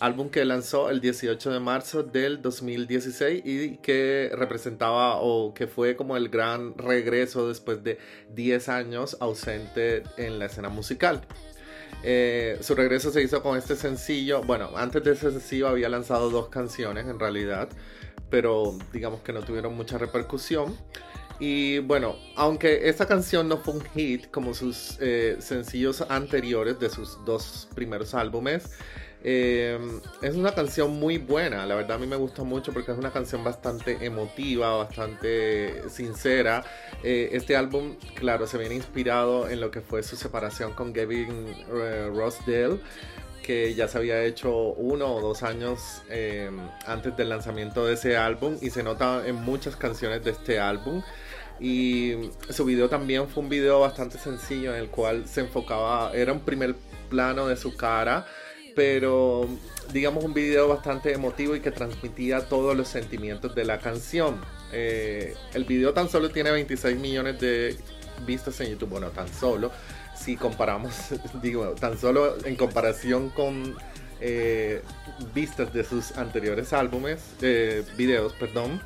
Álbum 0.00 0.28
que 0.28 0.44
lanzó 0.44 0.90
el 0.90 1.00
18 1.00 1.52
de 1.52 1.60
marzo 1.60 2.02
del 2.02 2.42
2016 2.42 3.42
y 3.44 3.76
que 3.76 4.32
representaba 4.34 5.20
o 5.20 5.54
que 5.54 5.68
fue 5.68 5.94
como 5.94 6.16
el 6.16 6.28
gran 6.28 6.76
regreso 6.76 7.46
después 7.46 7.84
de 7.84 7.98
10 8.34 8.68
años 8.68 9.16
ausente 9.20 10.02
en 10.16 10.40
la 10.40 10.46
escena 10.46 10.70
musical. 10.70 11.22
Eh, 12.02 12.58
su 12.60 12.74
regreso 12.74 13.10
se 13.10 13.22
hizo 13.22 13.42
con 13.42 13.56
este 13.58 13.76
sencillo. 13.76 14.42
Bueno, 14.42 14.70
antes 14.76 15.02
de 15.02 15.12
ese 15.12 15.30
sencillo 15.30 15.68
había 15.68 15.88
lanzado 15.88 16.30
dos 16.30 16.48
canciones 16.48 17.06
en 17.06 17.18
realidad, 17.18 17.68
pero 18.30 18.78
digamos 18.92 19.20
que 19.22 19.32
no 19.32 19.42
tuvieron 19.42 19.74
mucha 19.74 19.98
repercusión. 19.98 20.76
Y 21.38 21.80
bueno, 21.80 22.16
aunque 22.34 22.88
esta 22.88 23.06
canción 23.06 23.48
no 23.48 23.58
fue 23.58 23.74
un 23.74 23.84
hit 23.94 24.30
como 24.30 24.54
sus 24.54 24.96
eh, 25.00 25.36
sencillos 25.40 26.02
anteriores 26.08 26.78
de 26.80 26.88
sus 26.88 27.22
dos 27.26 27.68
primeros 27.74 28.14
álbumes, 28.14 28.70
Eh, 29.28 29.76
es 30.22 30.36
una 30.36 30.52
canción 30.54 31.00
muy 31.00 31.18
buena, 31.18 31.66
la 31.66 31.74
verdad 31.74 31.96
a 31.96 31.98
mí 31.98 32.06
me 32.06 32.14
gusta 32.14 32.44
mucho 32.44 32.72
porque 32.72 32.92
es 32.92 32.96
una 32.96 33.10
canción 33.10 33.42
bastante 33.42 33.98
emotiva, 34.06 34.76
bastante 34.76 35.82
sincera. 35.90 36.62
Eh, 37.02 37.30
este 37.32 37.56
álbum, 37.56 37.96
claro, 38.14 38.46
se 38.46 38.56
viene 38.56 38.76
inspirado 38.76 39.48
en 39.48 39.60
lo 39.60 39.72
que 39.72 39.80
fue 39.80 40.04
su 40.04 40.14
separación 40.14 40.74
con 40.74 40.92
Gavin 40.92 41.28
eh, 41.74 42.08
Rossdale 42.14 42.78
que 43.42 43.74
ya 43.74 43.88
se 43.88 43.98
había 43.98 44.22
hecho 44.22 44.52
uno 44.74 45.12
o 45.12 45.20
dos 45.20 45.44
años 45.44 46.02
antes 46.84 47.16
del 47.16 47.28
lanzamiento 47.28 47.84
de 47.84 47.94
ese 47.94 48.16
álbum 48.16 48.56
y 48.60 48.70
se 48.70 48.82
nota 48.82 49.24
en 49.26 49.36
muchas 49.36 49.76
canciones 49.76 50.24
de 50.24 50.32
este 50.32 50.58
álbum. 50.58 51.02
Y 51.60 52.30
su 52.50 52.64
video 52.64 52.88
también 52.88 53.28
fue 53.28 53.44
un 53.44 53.48
video 53.48 53.80
bastante 53.80 54.18
sencillo 54.18 54.74
en 54.74 54.82
el 54.82 54.88
cual 54.88 55.28
se 55.28 55.42
enfocaba, 55.42 56.12
era 56.12 56.32
un 56.32 56.40
primer 56.40 56.74
plano 57.08 57.46
de 57.46 57.56
su 57.56 57.76
cara 57.76 58.26
pero 58.76 59.48
digamos 59.92 60.22
un 60.22 60.34
video 60.34 60.68
bastante 60.68 61.12
emotivo 61.12 61.56
y 61.56 61.60
que 61.60 61.72
transmitía 61.72 62.46
todos 62.48 62.76
los 62.76 62.86
sentimientos 62.86 63.54
de 63.54 63.64
la 63.64 63.78
canción. 63.78 64.36
Eh, 64.70 65.34
el 65.54 65.64
video 65.64 65.94
tan 65.94 66.08
solo 66.08 66.30
tiene 66.30 66.50
26 66.50 66.98
millones 66.98 67.40
de 67.40 67.76
vistas 68.26 68.60
en 68.60 68.70
YouTube, 68.70 68.90
bueno, 68.90 69.08
tan 69.08 69.28
solo, 69.28 69.72
si 70.14 70.36
comparamos, 70.36 70.92
digo, 71.42 71.70
tan 71.70 71.98
solo 71.98 72.36
en 72.44 72.54
comparación 72.56 73.30
con 73.30 73.74
eh, 74.20 74.82
vistas 75.34 75.72
de 75.72 75.82
sus 75.82 76.16
anteriores 76.18 76.72
álbumes, 76.74 77.20
eh, 77.40 77.82
videos, 77.96 78.34
perdón. 78.34 78.80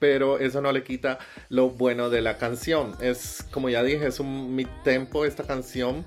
Pero 0.00 0.38
eso 0.38 0.60
no 0.60 0.70
le 0.70 0.84
quita 0.84 1.18
lo 1.48 1.70
bueno 1.70 2.08
de 2.08 2.22
la 2.22 2.38
canción. 2.38 2.94
Es, 3.00 3.44
como 3.50 3.68
ya 3.68 3.82
dije, 3.82 4.06
es 4.06 4.20
un 4.20 4.54
mid 4.54 4.68
tempo 4.84 5.24
esta 5.24 5.42
canción 5.42 6.04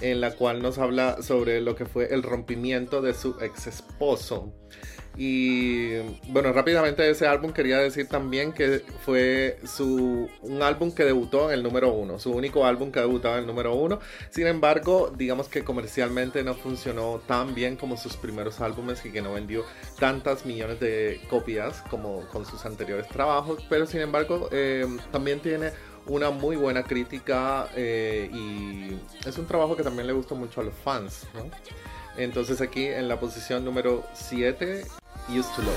en 0.00 0.20
la 0.20 0.32
cual 0.32 0.62
nos 0.62 0.78
habla 0.78 1.22
sobre 1.22 1.60
lo 1.60 1.74
que 1.74 1.86
fue 1.86 2.12
el 2.12 2.22
rompimiento 2.22 3.02
de 3.02 3.14
su 3.14 3.36
ex 3.40 3.66
esposo. 3.66 4.52
Y 5.16 5.98
bueno, 6.28 6.52
rápidamente 6.52 7.08
ese 7.08 7.26
álbum 7.28 7.52
quería 7.52 7.78
decir 7.78 8.08
también 8.08 8.52
que 8.52 8.82
fue 9.04 9.58
su, 9.64 10.28
un 10.42 10.62
álbum 10.62 10.92
que 10.92 11.04
debutó 11.04 11.50
en 11.50 11.54
el 11.54 11.62
número 11.62 11.92
uno, 11.92 12.18
su 12.18 12.32
único 12.32 12.66
álbum 12.66 12.90
que 12.90 12.98
debutaba 12.98 13.36
en 13.36 13.42
el 13.42 13.46
número 13.46 13.74
uno. 13.74 14.00
Sin 14.30 14.48
embargo, 14.48 15.12
digamos 15.16 15.48
que 15.48 15.62
comercialmente 15.62 16.42
no 16.42 16.54
funcionó 16.54 17.20
tan 17.26 17.54
bien 17.54 17.76
como 17.76 17.96
sus 17.96 18.16
primeros 18.16 18.60
álbumes 18.60 19.04
y 19.04 19.12
que 19.12 19.22
no 19.22 19.34
vendió 19.34 19.64
tantas 20.00 20.44
millones 20.46 20.80
de 20.80 21.20
copias 21.30 21.82
como 21.90 22.26
con 22.32 22.44
sus 22.44 22.64
anteriores 22.66 23.06
trabajos. 23.08 23.64
Pero 23.68 23.86
sin 23.86 24.00
embargo, 24.00 24.48
eh, 24.50 24.84
también 25.12 25.38
tiene 25.38 25.70
una 26.06 26.30
muy 26.30 26.56
buena 26.56 26.82
crítica 26.82 27.68
eh, 27.74 28.30
y 28.32 28.96
es 29.28 29.38
un 29.38 29.46
trabajo 29.46 29.76
que 29.76 29.82
también 29.82 30.06
le 30.06 30.12
gusta 30.12 30.34
mucho 30.34 30.60
a 30.60 30.64
los 30.64 30.74
fans. 30.74 31.26
¿no? 31.34 31.50
Entonces 32.16 32.60
aquí 32.60 32.86
en 32.86 33.08
la 33.08 33.18
posición 33.18 33.64
número 33.64 34.04
7, 34.14 34.84
Used 35.28 35.50
to 35.56 35.62
Love 35.62 35.74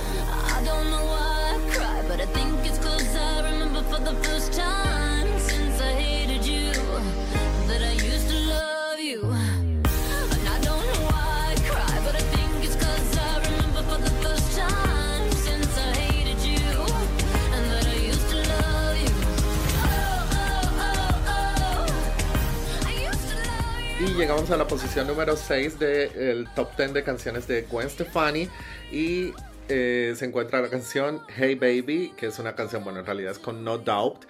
llegamos 24.18 24.50
a 24.50 24.58
la 24.58 24.68
posición 24.68 25.06
número 25.06 25.36
6 25.36 25.78
del 25.78 26.48
top 26.56 26.76
10 26.76 26.94
de 26.94 27.04
canciones 27.04 27.48
de 27.48 27.62
Gwen 27.70 27.88
Stefani 27.88 28.50
y 28.92 29.32
eh, 29.70 30.16
se 30.18 30.26
encuentra 30.26 30.60
la 30.60 30.70
canción 30.70 31.22
Hey 31.36 31.54
Baby, 31.54 32.14
que 32.18 32.26
es 32.26 32.40
una 32.40 32.56
canción, 32.56 32.84
bueno, 32.84 33.02
en 33.02 33.06
realidad 33.06 33.34
es 33.34 33.38
con 33.38 33.64
No 33.64 33.78
Doubt. 33.78 34.26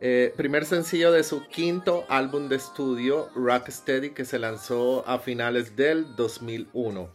Eh, 0.00 0.32
primer 0.36 0.64
sencillo 0.66 1.10
de 1.10 1.24
su 1.24 1.48
quinto 1.48 2.04
álbum 2.08 2.48
de 2.48 2.56
estudio, 2.56 3.28
Rocksteady, 3.34 4.10
que 4.10 4.24
se 4.24 4.38
lanzó 4.38 5.04
a 5.04 5.18
finales 5.18 5.74
del 5.74 6.14
2001. 6.14 7.10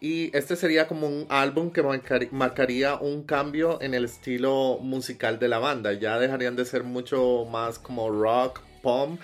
Y 0.00 0.34
este 0.34 0.56
sería 0.56 0.88
como 0.88 1.08
un 1.08 1.26
álbum 1.28 1.72
que 1.72 1.82
marcaría 2.30 2.94
un 2.94 3.24
cambio 3.24 3.82
en 3.82 3.92
el 3.92 4.06
estilo 4.06 4.78
musical 4.80 5.38
de 5.38 5.48
la 5.48 5.58
banda. 5.58 5.92
Ya 5.92 6.18
dejarían 6.18 6.56
de 6.56 6.64
ser 6.64 6.84
mucho 6.84 7.44
más 7.50 7.78
como 7.78 8.08
rock, 8.08 8.62
pop 8.80 9.18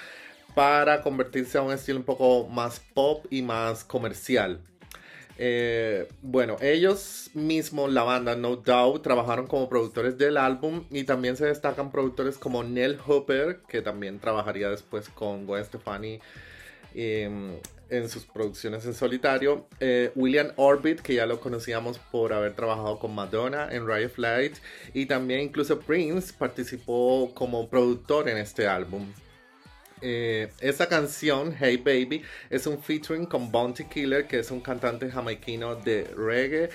para 0.57 1.03
convertirse 1.03 1.59
a 1.59 1.63
un 1.63 1.71
estilo 1.71 1.99
un 1.99 2.05
poco 2.07 2.49
más 2.49 2.81
pop 2.95 3.27
y 3.29 3.43
más 3.43 3.85
comercial. 3.85 4.59
Eh, 5.37 6.09
bueno, 6.23 6.57
ellos 6.63 7.29
mismos, 7.35 7.93
la 7.93 8.05
banda 8.05 8.37
No 8.37 8.57
Doubt, 8.57 9.03
trabajaron 9.03 9.47
como 9.47 9.69
productores 9.69 10.17
del 10.17 10.39
álbum 10.39 10.85
y 10.91 11.05
también 11.05 11.37
se 11.37 11.45
destacan 11.45 11.91
productores 11.91 12.39
como 12.39 12.65
Neil 12.65 12.97
Hooper, 12.97 13.61
que 13.69 13.83
también 13.83 14.19
trabajaría 14.19 14.71
después 14.71 15.11
con 15.11 15.45
Gwen 15.45 15.63
Stefani 15.63 16.21
em, 16.95 17.59
en 17.91 18.09
sus 18.09 18.25
producciones 18.25 18.87
en 18.87 18.95
solitario. 18.95 19.67
Eh, 19.79 20.11
William 20.15 20.53
Orbit, 20.57 21.01
que 21.01 21.17
ya 21.17 21.27
lo 21.27 21.39
conocíamos 21.39 21.99
por 21.99 22.33
haber 22.33 22.55
trabajado 22.55 22.99
con 22.99 23.15
Madonna 23.15 23.69
en 23.71 23.87
Riot 23.87 24.09
Flight. 24.09 24.57
Y 24.95 25.05
también 25.05 25.41
incluso 25.41 25.81
Prince 25.81 26.33
participó 26.33 27.31
como 27.35 27.69
productor 27.69 28.31
en 28.31 28.39
este 28.39 28.67
álbum. 28.67 29.07
Eh, 30.03 30.53
esa 30.61 30.89
canción, 30.89 31.55
Hey 31.59 31.79
Baby, 31.79 32.23
es 32.51 32.67
un 32.67 32.83
featuring 32.83 33.27
con 33.27 33.51
Bounty 33.51 33.85
Killer, 33.85 34.27
que 34.27 34.41
es 34.41 34.51
un 34.51 34.61
cantante 34.61 35.11
jamaiquino 35.11 35.77
de 35.77 36.05
reggae. 36.17 36.69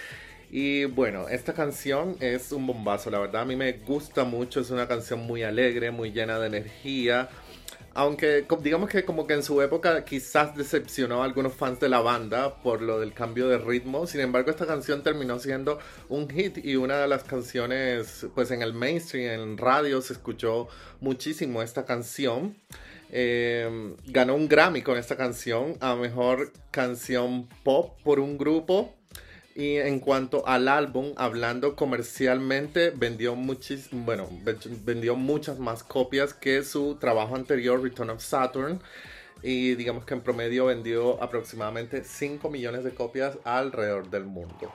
Y 0.50 0.86
bueno, 0.86 1.30
esta 1.30 1.54
canción 1.54 2.18
es 2.20 2.52
un 2.52 2.68
bombazo, 2.68 3.10
la 3.10 3.20
verdad 3.20 3.44
a 3.44 3.46
mí 3.46 3.56
me 3.56 3.72
gusta 3.74 4.26
mucho, 4.26 4.60
es 4.60 4.70
una 4.70 4.88
canción 4.88 5.22
muy 5.22 5.44
alegre, 5.44 5.92
muy 5.92 6.12
llena 6.12 6.40
de 6.40 6.48
energía. 6.48 7.30
Aunque 7.94 8.46
digamos 8.62 8.90
que 8.90 9.04
como 9.06 9.28
que 9.28 9.34
en 9.34 9.44
su 9.44 9.62
época 9.62 10.04
quizás 10.06 10.56
decepcionó 10.56 11.22
a 11.22 11.26
algunos 11.26 11.54
fans 11.54 11.80
de 11.80 11.90
la 11.90 12.00
banda 12.00 12.56
por 12.62 12.82
lo 12.82 13.00
del 13.00 13.14
cambio 13.14 13.50
de 13.50 13.58
ritmo, 13.58 14.08
sin 14.08 14.22
embargo 14.22 14.50
esta 14.50 14.66
canción 14.66 15.04
terminó 15.04 15.40
siendo 15.40 15.78
un 16.08 16.30
hit 16.30 16.58
y 16.66 16.78
una 16.78 16.98
de 17.00 17.08
las 17.08 17.24
canciones 17.24 18.28
pues 18.34 18.52
en 18.52 18.62
el 18.62 18.74
mainstream, 18.74 19.42
en 19.42 19.58
radio 19.58 20.02
se 20.02 20.14
escuchó 20.14 20.70
muchísimo 21.02 21.62
esta 21.62 21.86
canción. 21.86 22.56
Em, 23.14 23.98
ganó 24.06 24.36
un 24.36 24.48
Grammy 24.48 24.82
con 24.82 24.98
esta 24.98 25.18
canción 25.18 25.76
a 25.82 25.96
mejor 25.96 26.54
canción 26.72 27.48
pop 27.64 28.00
por 28.04 28.20
un 28.20 28.38
grupo. 28.38 28.96
Y 29.54 29.76
en 29.76 30.00
cuanto 30.00 30.48
al 30.48 30.70
álbum, 30.70 31.12
hablando 31.18 31.76
comercialmente, 31.76 32.92
vendió, 32.92 33.36
bueno, 33.92 34.30
vendió 34.86 35.18
muchas 35.18 35.60
más 35.60 35.84
copias 35.84 36.34
que 36.34 36.64
su 36.64 36.96
trabajo 36.96 37.36
anterior, 37.36 37.84
Return 37.84 38.12
of 38.12 38.24
Saturn. 38.24 38.80
Y 39.44 39.76
digamos 39.76 40.06
que 40.06 40.14
en 40.14 40.22
promedio 40.22 40.68
vendió 40.68 41.22
aproximadamente 41.22 42.06
5 42.06 42.50
millones 42.50 42.86
de 42.86 42.94
copias 42.94 43.38
alrededor 43.44 44.10
del 44.10 44.24
mundo. 44.24 44.72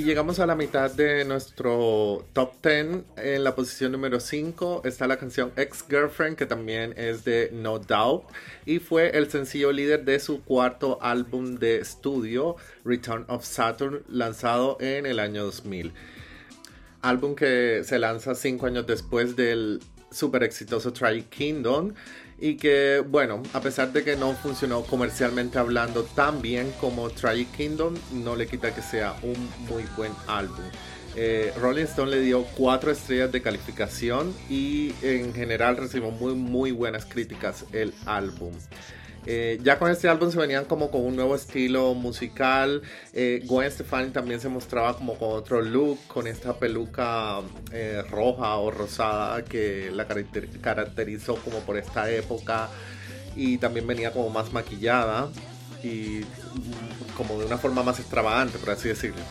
Y 0.00 0.02
llegamos 0.02 0.38
a 0.38 0.46
la 0.46 0.54
mitad 0.56 0.90
de 0.90 1.26
nuestro 1.26 2.24
top 2.32 2.54
10. 2.62 2.86
En 3.18 3.44
la 3.44 3.54
posición 3.54 3.92
número 3.92 4.18
5 4.18 4.80
está 4.86 5.06
la 5.06 5.18
canción 5.18 5.52
Ex 5.56 5.84
Girlfriend, 5.86 6.38
que 6.38 6.46
también 6.46 6.94
es 6.96 7.22
de 7.22 7.50
No 7.52 7.78
Doubt. 7.78 8.24
Y 8.64 8.78
fue 8.78 9.10
el 9.10 9.30
sencillo 9.30 9.72
líder 9.72 10.06
de 10.06 10.18
su 10.18 10.42
cuarto 10.42 10.96
álbum 11.02 11.56
de 11.56 11.80
estudio, 11.80 12.56
Return 12.82 13.26
of 13.28 13.44
Saturn, 13.44 14.02
lanzado 14.08 14.78
en 14.80 15.04
el 15.04 15.18
año 15.18 15.44
2000. 15.44 15.92
Álbum 17.02 17.34
que 17.34 17.82
se 17.84 17.98
lanza 17.98 18.34
5 18.34 18.64
años 18.64 18.86
después 18.86 19.36
del 19.36 19.80
super 20.10 20.44
exitoso 20.44 20.94
Try 20.94 21.24
Kingdom 21.24 21.92
y 22.40 22.56
que, 22.56 23.04
bueno, 23.06 23.42
a 23.52 23.60
pesar 23.60 23.92
de 23.92 24.02
que 24.02 24.16
no 24.16 24.32
funcionó 24.32 24.82
comercialmente 24.82 25.58
hablando 25.58 26.04
tan 26.04 26.40
bien 26.40 26.72
como 26.80 27.10
Tragic 27.10 27.50
Kingdom, 27.52 27.94
no 28.12 28.34
le 28.34 28.46
quita 28.46 28.74
que 28.74 28.80
sea 28.80 29.14
un 29.22 29.48
muy 29.68 29.84
buen 29.96 30.12
álbum. 30.26 30.64
Eh, 31.16 31.52
Rolling 31.60 31.84
Stone 31.84 32.10
le 32.10 32.20
dio 32.20 32.44
cuatro 32.56 32.90
estrellas 32.90 33.30
de 33.30 33.42
calificación 33.42 34.32
y 34.48 34.94
en 35.02 35.34
general 35.34 35.76
recibió 35.76 36.10
muy 36.12 36.34
muy 36.34 36.70
buenas 36.70 37.04
críticas 37.04 37.64
el 37.72 37.92
álbum. 38.06 38.52
Eh, 39.32 39.60
ya 39.62 39.78
con 39.78 39.88
este 39.92 40.08
álbum 40.08 40.32
se 40.32 40.38
venían 40.38 40.64
como 40.64 40.90
con 40.90 41.04
un 41.04 41.14
nuevo 41.14 41.36
estilo 41.36 41.94
musical. 41.94 42.82
Eh, 43.12 43.44
Gwen 43.44 43.70
Stefani 43.70 44.10
también 44.10 44.40
se 44.40 44.48
mostraba 44.48 44.96
como 44.96 45.16
con 45.16 45.30
otro 45.30 45.62
look, 45.62 46.00
con 46.08 46.26
esta 46.26 46.54
peluca 46.54 47.38
eh, 47.70 48.02
roja 48.10 48.56
o 48.56 48.72
rosada 48.72 49.44
que 49.44 49.92
la 49.92 50.08
caracterizó 50.60 51.36
como 51.36 51.60
por 51.60 51.78
esta 51.78 52.10
época. 52.10 52.70
Y 53.36 53.58
también 53.58 53.86
venía 53.86 54.12
como 54.12 54.30
más 54.30 54.52
maquillada 54.52 55.28
y 55.84 56.22
mm, 56.24 57.14
como 57.16 57.38
de 57.38 57.46
una 57.46 57.56
forma 57.56 57.84
más 57.84 58.00
extravagante, 58.00 58.58
por 58.58 58.70
así 58.70 58.88
decirlo. 58.88 59.22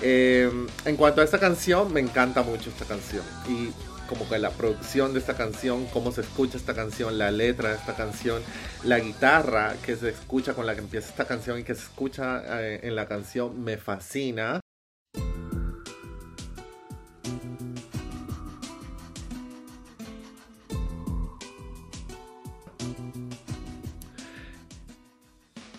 en 0.00 0.96
cuanto 0.96 1.20
a 1.20 1.24
esta 1.24 1.40
canción, 1.40 1.92
me 1.92 1.98
encanta 1.98 2.42
mucho 2.44 2.70
esta 2.70 2.84
canción. 2.84 3.24
Y 3.48 3.72
como 4.12 4.28
que 4.28 4.38
la 4.38 4.50
producción 4.50 5.14
de 5.14 5.20
esta 5.20 5.34
canción, 5.34 5.86
cómo 5.86 6.12
se 6.12 6.20
escucha 6.20 6.58
esta 6.58 6.74
canción, 6.74 7.16
la 7.16 7.30
letra 7.30 7.70
de 7.70 7.76
esta 7.76 7.96
canción, 7.96 8.42
la 8.84 8.98
guitarra 8.98 9.74
que 9.82 9.96
se 9.96 10.10
escucha 10.10 10.52
con 10.52 10.66
la 10.66 10.74
que 10.74 10.80
empieza 10.82 11.08
esta 11.08 11.24
canción 11.24 11.58
y 11.58 11.64
que 11.64 11.74
se 11.74 11.80
escucha 11.80 12.42
eh, 12.60 12.80
en 12.82 12.94
la 12.94 13.08
canción 13.08 13.64
me 13.64 13.78
fascina. 13.78 14.60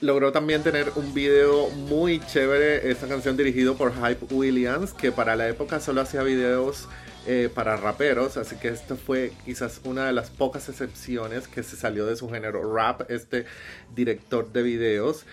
logró 0.01 0.33
también 0.33 0.63
tener 0.63 0.91
un 0.95 1.13
video 1.13 1.69
muy 1.69 2.19
chévere, 2.19 2.91
esta 2.91 3.07
canción 3.07 3.37
dirigido 3.37 3.75
por 3.77 3.93
Hype 3.93 4.33
Williams, 4.33 4.91
que 4.91 5.13
para 5.13 5.37
la 5.37 5.47
época 5.47 5.79
solo 5.79 6.01
hacía 6.01 6.23
videos 6.23 6.89
eh, 7.25 7.49
para 7.53 7.77
raperos, 7.77 8.37
así 8.37 8.55
que 8.57 8.67
esto 8.67 8.97
fue 8.97 9.31
quizás 9.45 9.81
una 9.85 10.05
de 10.05 10.13
las 10.13 10.29
pocas 10.29 10.67
excepciones 10.69 11.47
que 11.47 11.63
se 11.63 11.75
salió 11.75 12.05
de 12.05 12.15
su 12.15 12.29
género 12.29 12.73
rap, 12.73 13.09
este 13.09 13.45
director 13.95 14.51
de 14.51 14.61
videos. 14.63 15.25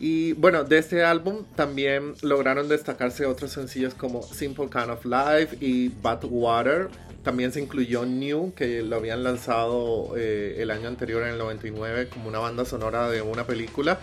Y 0.00 0.32
bueno, 0.32 0.64
de 0.64 0.78
este 0.78 1.04
álbum 1.04 1.44
también 1.54 2.14
lograron 2.22 2.68
destacarse 2.68 3.26
otros 3.26 3.52
sencillos 3.52 3.92
como 3.92 4.22
Simple 4.22 4.68
Kind 4.70 4.88
of 4.88 5.04
Life 5.04 5.58
y 5.60 5.90
Bad 5.90 6.24
Water. 6.24 6.88
También 7.22 7.52
se 7.52 7.60
incluyó 7.60 8.06
New, 8.06 8.54
que 8.54 8.82
lo 8.82 8.96
habían 8.96 9.22
lanzado 9.22 10.16
eh, 10.16 10.56
el 10.58 10.70
año 10.70 10.88
anterior, 10.88 11.22
en 11.22 11.34
el 11.34 11.38
99, 11.38 12.08
como 12.08 12.28
una 12.28 12.38
banda 12.38 12.64
sonora 12.64 13.10
de 13.10 13.20
una 13.20 13.46
película. 13.46 14.00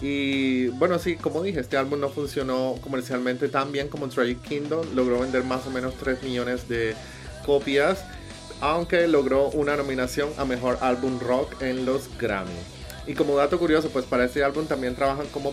Y 0.00 0.68
bueno, 0.68 0.98
sí, 0.98 1.16
como 1.16 1.42
dije, 1.42 1.60
este 1.60 1.76
álbum 1.76 2.00
no 2.00 2.08
funcionó 2.08 2.74
comercialmente 2.82 3.48
tan 3.48 3.72
bien 3.72 3.88
como 3.88 4.08
Tragic 4.08 4.42
Kingdom. 4.42 4.94
Logró 4.94 5.20
vender 5.20 5.44
más 5.44 5.66
o 5.66 5.70
menos 5.70 5.94
3 5.94 6.22
millones 6.22 6.68
de 6.68 6.94
copias, 7.46 8.04
aunque 8.60 9.06
logró 9.06 9.48
una 9.50 9.76
nominación 9.76 10.30
a 10.38 10.44
Mejor 10.44 10.78
Álbum 10.80 11.20
Rock 11.20 11.62
en 11.62 11.84
los 11.86 12.08
Grammy. 12.18 12.50
Y 13.06 13.14
como 13.14 13.36
dato 13.36 13.58
curioso, 13.58 13.90
pues 13.90 14.06
para 14.06 14.24
este 14.24 14.42
álbum 14.42 14.66
también 14.66 14.94
trabajan 14.94 15.26
como 15.26 15.52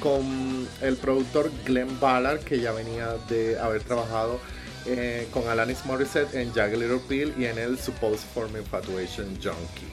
con 0.00 0.68
el 0.82 0.96
productor 0.96 1.50
Glenn 1.64 1.98
Ballard, 1.98 2.40
que 2.40 2.60
ya 2.60 2.72
venía 2.72 3.16
de 3.30 3.58
haber 3.58 3.82
trabajado 3.82 4.38
eh, 4.84 5.26
con 5.32 5.48
Alanis 5.48 5.86
Morissette 5.86 6.34
en 6.34 6.52
Jagged 6.52 6.78
Little 6.78 7.00
Pill 7.08 7.32
y 7.38 7.46
en 7.46 7.58
el 7.58 7.78
Supposed 7.78 8.26
for 8.34 8.46
Infatuation 8.48 9.28
Junkie. 9.42 9.88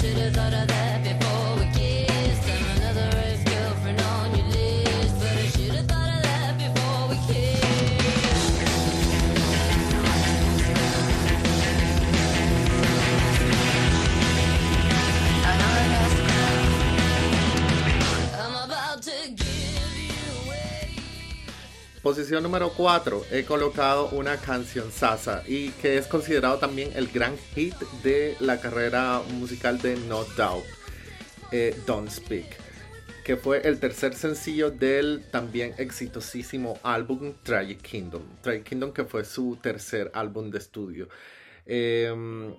Should've 0.00 0.32
thought 0.32 0.54
of 0.54 0.68
that 0.68 1.02
before. 1.02 1.47
Posición 22.08 22.42
número 22.42 22.72
4 22.74 23.26
he 23.32 23.44
colocado 23.44 24.08
una 24.12 24.38
canción 24.38 24.90
Sasa 24.90 25.42
y 25.46 25.68
que 25.72 25.98
es 25.98 26.06
considerado 26.06 26.56
también 26.56 26.90
el 26.94 27.08
gran 27.08 27.36
hit 27.54 27.74
de 28.02 28.34
la 28.40 28.58
carrera 28.62 29.20
musical 29.32 29.78
de 29.82 29.94
No 29.94 30.24
Doubt, 30.24 30.64
eh, 31.52 31.78
Don't 31.86 32.08
Speak, 32.08 32.46
que 33.24 33.36
fue 33.36 33.60
el 33.60 33.78
tercer 33.78 34.14
sencillo 34.14 34.70
del 34.70 35.26
también 35.30 35.74
exitosísimo 35.76 36.78
álbum 36.82 37.34
Tragic 37.42 37.82
Kingdom. 37.82 38.22
Tragic 38.40 38.64
Kingdom 38.64 38.94
que 38.94 39.04
fue 39.04 39.26
su 39.26 39.58
tercer 39.60 40.10
álbum 40.14 40.50
de 40.50 40.56
estudio. 40.56 41.10
Em, 41.66 42.54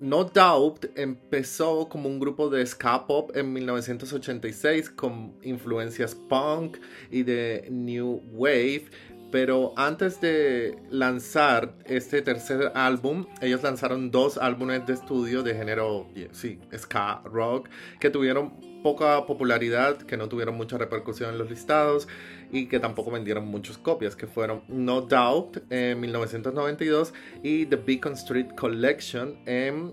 no 0.00 0.24
Doubt 0.24 0.86
empezó 0.96 1.88
como 1.88 2.08
un 2.08 2.20
grupo 2.20 2.48
de 2.48 2.64
ska 2.64 3.06
pop 3.06 3.30
en 3.34 3.52
1986 3.52 4.90
con 4.90 5.34
influencias 5.42 6.14
punk 6.14 6.78
y 7.10 7.22
de 7.24 7.66
new 7.70 8.22
wave, 8.32 8.86
pero 9.30 9.74
antes 9.76 10.20
de 10.20 10.78
lanzar 10.90 11.74
este 11.84 12.22
tercer 12.22 12.72
álbum, 12.74 13.26
ellos 13.40 13.62
lanzaron 13.62 14.10
dos 14.10 14.38
álbumes 14.38 14.86
de 14.86 14.94
estudio 14.94 15.42
de 15.42 15.54
género, 15.54 16.06
sí, 16.32 16.60
ska 16.76 17.20
rock, 17.24 17.68
que 18.00 18.08
tuvieron 18.08 18.68
poca 18.82 19.26
popularidad, 19.26 19.98
que 19.98 20.16
no 20.16 20.28
tuvieron 20.28 20.56
mucha 20.56 20.78
repercusión 20.78 21.30
en 21.30 21.38
los 21.38 21.50
listados 21.50 22.08
y 22.50 22.66
que 22.66 22.80
tampoco 22.80 23.10
vendieron 23.10 23.46
muchas 23.46 23.78
copias, 23.78 24.16
que 24.16 24.26
fueron 24.26 24.62
No 24.68 25.02
Doubt 25.02 25.58
en 25.70 26.00
1992 26.00 27.12
y 27.42 27.66
The 27.66 27.76
Beacon 27.76 28.14
Street 28.14 28.48
Collection 28.56 29.38
en 29.46 29.92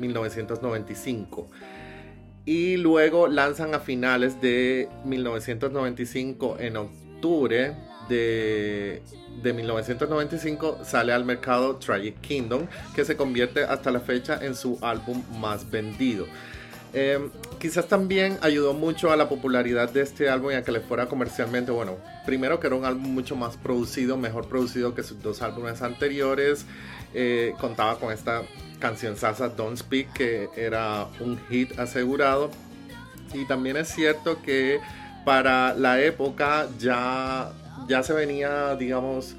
1995. 0.00 1.48
Eh, 1.50 1.76
y 2.46 2.76
luego 2.76 3.26
lanzan 3.26 3.74
a 3.74 3.80
finales 3.80 4.40
de 4.40 4.88
1995, 5.04 6.56
en 6.60 6.76
octubre 6.76 7.74
de, 8.08 9.02
de 9.42 9.52
1995, 9.52 10.78
sale 10.84 11.12
al 11.12 11.24
mercado 11.24 11.76
Tragic 11.76 12.20
Kingdom, 12.20 12.66
que 12.94 13.04
se 13.04 13.16
convierte 13.16 13.64
hasta 13.64 13.90
la 13.90 13.98
fecha 13.98 14.38
en 14.40 14.54
su 14.54 14.78
álbum 14.80 15.24
más 15.40 15.68
vendido. 15.68 16.26
Em, 16.92 17.30
quizás 17.58 17.88
también 17.88 18.38
ayudó 18.42 18.72
mucho 18.72 19.10
a 19.10 19.16
la 19.16 19.28
popularidad 19.28 19.90
de 19.90 20.02
este 20.02 20.30
álbum 20.30 20.52
y 20.52 20.54
a 20.54 20.62
que 20.62 20.72
le 20.72 20.80
fuera 20.80 21.06
comercialmente, 21.06 21.70
bueno, 21.72 21.96
primero 22.24 22.60
que 22.60 22.68
era 22.68 22.76
un 22.76 22.84
álbum 22.84 23.12
mucho 23.12 23.36
más 23.36 23.56
producido, 23.56 24.16
mejor 24.16 24.48
producido 24.48 24.94
que 24.94 25.02
sus 25.02 25.22
dos 25.22 25.42
álbumes 25.42 25.82
anteriores, 25.82 26.64
eh, 27.14 27.54
contaba 27.60 27.98
con 27.98 28.12
esta 28.12 28.42
canción 28.78 29.16
Sasa 29.16 29.48
Don't 29.48 29.78
Speak 29.78 30.12
que 30.12 30.48
era 30.56 31.06
un 31.20 31.38
hit 31.48 31.78
asegurado. 31.78 32.50
Y 33.34 33.44
también 33.46 33.76
es 33.76 33.88
cierto 33.88 34.40
que 34.42 34.80
para 35.24 35.74
la 35.74 36.00
época 36.00 36.68
ya, 36.78 37.52
ya 37.88 38.02
se 38.02 38.12
venía, 38.12 38.76
digamos, 38.76 39.34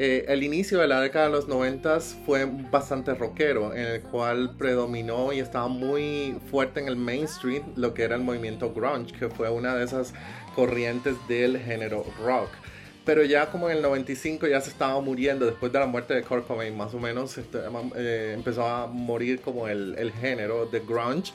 eh, 0.00 0.26
el 0.28 0.44
inicio 0.44 0.78
de 0.78 0.86
la 0.86 1.00
década 1.00 1.26
de 1.26 1.32
los 1.32 1.48
90 1.48 1.98
fue 2.24 2.44
bastante 2.70 3.14
rockero, 3.14 3.74
en 3.74 3.84
el 3.84 4.00
cual 4.02 4.54
predominó 4.56 5.32
y 5.32 5.40
estaba 5.40 5.66
muy 5.66 6.38
fuerte 6.52 6.78
en 6.78 6.86
el 6.86 6.94
mainstream 6.94 7.64
lo 7.74 7.94
que 7.94 8.04
era 8.04 8.14
el 8.14 8.22
movimiento 8.22 8.72
grunge, 8.72 9.12
que 9.12 9.28
fue 9.28 9.50
una 9.50 9.74
de 9.74 9.84
esas 9.84 10.14
corrientes 10.54 11.16
del 11.26 11.58
género 11.58 12.04
rock. 12.24 12.48
Pero 13.04 13.24
ya 13.24 13.50
como 13.50 13.70
en 13.70 13.78
el 13.78 13.82
95 13.82 14.46
ya 14.46 14.60
se 14.60 14.70
estaba 14.70 15.00
muriendo, 15.00 15.46
después 15.46 15.72
de 15.72 15.80
la 15.80 15.86
muerte 15.86 16.14
de 16.14 16.22
Kurt 16.22 16.46
Cobain, 16.46 16.76
más 16.76 16.94
o 16.94 17.00
menos 17.00 17.36
este, 17.36 17.58
eh, 17.96 18.34
empezó 18.36 18.64
a 18.64 18.86
morir 18.86 19.40
como 19.40 19.66
el, 19.66 19.96
el 19.98 20.12
género 20.12 20.66
de 20.66 20.78
grunge 20.78 21.32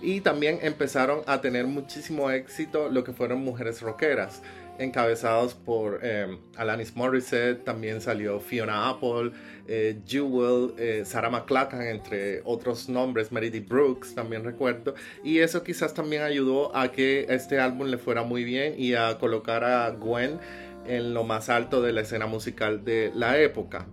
y 0.00 0.22
también 0.22 0.58
empezaron 0.62 1.20
a 1.26 1.42
tener 1.42 1.66
muchísimo 1.66 2.30
éxito 2.30 2.88
lo 2.88 3.04
que 3.04 3.12
fueron 3.12 3.44
mujeres 3.44 3.82
rockeras 3.82 4.40
encabezados 4.78 5.54
por 5.54 6.04
em, 6.04 6.38
Alanis 6.56 6.94
Morissette, 6.94 7.64
también 7.64 8.00
salió 8.00 8.40
Fiona 8.40 8.88
Apple, 8.88 9.32
eh, 9.68 9.98
Jewel, 10.06 10.74
eh, 10.78 11.02
Sarah 11.04 11.30
McLachlan, 11.30 11.82
entre 11.82 12.40
otros 12.44 12.88
nombres, 12.88 13.32
Meredith 13.32 13.68
Brooks, 13.68 14.14
también 14.14 14.44
recuerdo, 14.44 14.94
y 15.24 15.38
eso 15.38 15.62
quizás 15.62 15.94
también 15.94 16.22
ayudó 16.22 16.76
a 16.76 16.92
que 16.92 17.26
este 17.28 17.58
álbum 17.58 17.88
le 17.88 17.98
fuera 17.98 18.22
muy 18.22 18.44
bien 18.44 18.74
y 18.78 18.94
a 18.94 19.18
colocar 19.18 19.64
a 19.64 19.90
Gwen 19.90 20.38
en 20.86 21.14
lo 21.14 21.24
más 21.24 21.48
alto 21.48 21.82
de 21.82 21.92
la 21.92 22.02
escena 22.02 22.26
musical 22.26 22.84
de 22.84 23.10
la 23.14 23.38
época. 23.38 23.86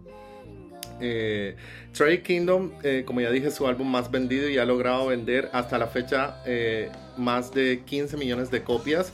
Eh, 1.02 1.56
Trade 1.92 2.22
Kingdom, 2.22 2.72
eh, 2.84 3.04
como 3.06 3.22
ya 3.22 3.32
dije, 3.32 3.50
su 3.50 3.68
álbum 3.68 3.90
más 3.90 4.12
vendido 4.12 4.48
y 4.48 4.58
ha 4.60 4.66
logrado 4.66 5.08
vender 5.08 5.50
hasta 5.54 5.78
la 5.78 5.88
fecha 5.88 6.38
más 7.18 7.54
de 7.54 7.82
15 7.86 8.18
millones 8.18 8.52
de 8.52 8.64
copias 8.64 9.12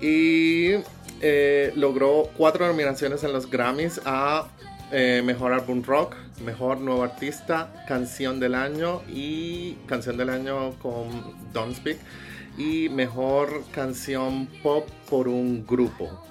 y 0.00 0.74
eh, 1.20 1.72
logró 1.76 2.30
cuatro 2.36 2.66
nominaciones 2.66 3.24
en 3.24 3.32
los 3.32 3.50
Grammys 3.50 4.00
a 4.04 4.48
eh, 4.92 5.22
Mejor 5.24 5.52
Álbum 5.52 5.82
Rock, 5.82 6.16
Mejor 6.44 6.80
Nuevo 6.80 7.02
Artista, 7.02 7.84
Canción 7.86 8.40
del 8.40 8.54
Año 8.54 9.02
y 9.08 9.74
Canción 9.86 10.16
del 10.16 10.30
Año 10.30 10.72
con 10.80 11.08
Don't 11.52 11.76
Speak 11.76 11.98
y 12.56 12.88
Mejor 12.88 13.64
Canción 13.70 14.48
Pop 14.62 14.88
por 15.08 15.28
un 15.28 15.66
grupo. 15.66 16.26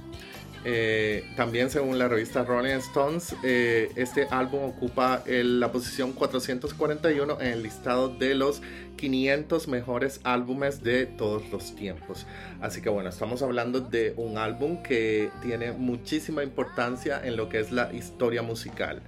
Eh, 0.65 1.25
también 1.37 1.69
según 1.69 1.97
la 1.97 2.07
revista 2.07 2.43
Rolling 2.43 2.77
Stones, 2.77 3.35
eh, 3.43 3.91
este 3.95 4.27
álbum 4.29 4.63
ocupa 4.63 5.23
la 5.25 5.71
posición 5.71 6.11
441 6.11 7.39
en 7.39 7.47
el 7.47 7.63
listado 7.63 8.09
de 8.09 8.35
los 8.35 8.61
500 8.97 9.69
mejores 9.69 10.19
álbumes 10.25 10.83
de 10.83 11.05
todos 11.05 11.49
los 11.49 11.75
tiempos. 11.75 12.25
Así 12.59 12.81
que 12.81 12.89
bueno, 12.89 13.09
estamos 13.09 13.41
hablando 13.41 13.79
de 13.79 14.13
un 14.17 14.37
álbum 14.37 14.83
que 14.83 15.31
tiene 15.41 15.71
muchísima 15.71 16.43
importancia 16.43 17.21
en 17.23 17.37
lo 17.37 17.47
que 17.47 17.59
es 17.59 17.71
la 17.71 17.93
historia 17.93 18.41
musical. 18.41 19.01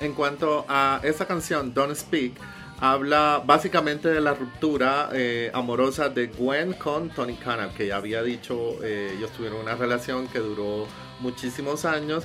En 0.00 0.12
cuanto 0.12 0.64
a 0.68 1.00
esa 1.02 1.26
canción, 1.26 1.74
Don't 1.74 1.96
Speak, 1.96 2.34
habla 2.80 3.42
básicamente 3.44 4.08
de 4.08 4.20
la 4.20 4.34
ruptura 4.34 5.10
eh, 5.12 5.50
amorosa 5.54 6.08
de 6.08 6.26
Gwen 6.28 6.72
con 6.74 7.10
Tony 7.10 7.34
Canal, 7.34 7.72
que 7.74 7.88
ya 7.88 7.96
había 7.96 8.22
dicho, 8.22 8.82
eh, 8.82 9.14
ellos 9.16 9.30
tuvieron 9.32 9.60
una 9.60 9.74
relación 9.74 10.28
que 10.28 10.38
duró 10.38 10.86
muchísimos 11.20 11.84
años. 11.84 12.24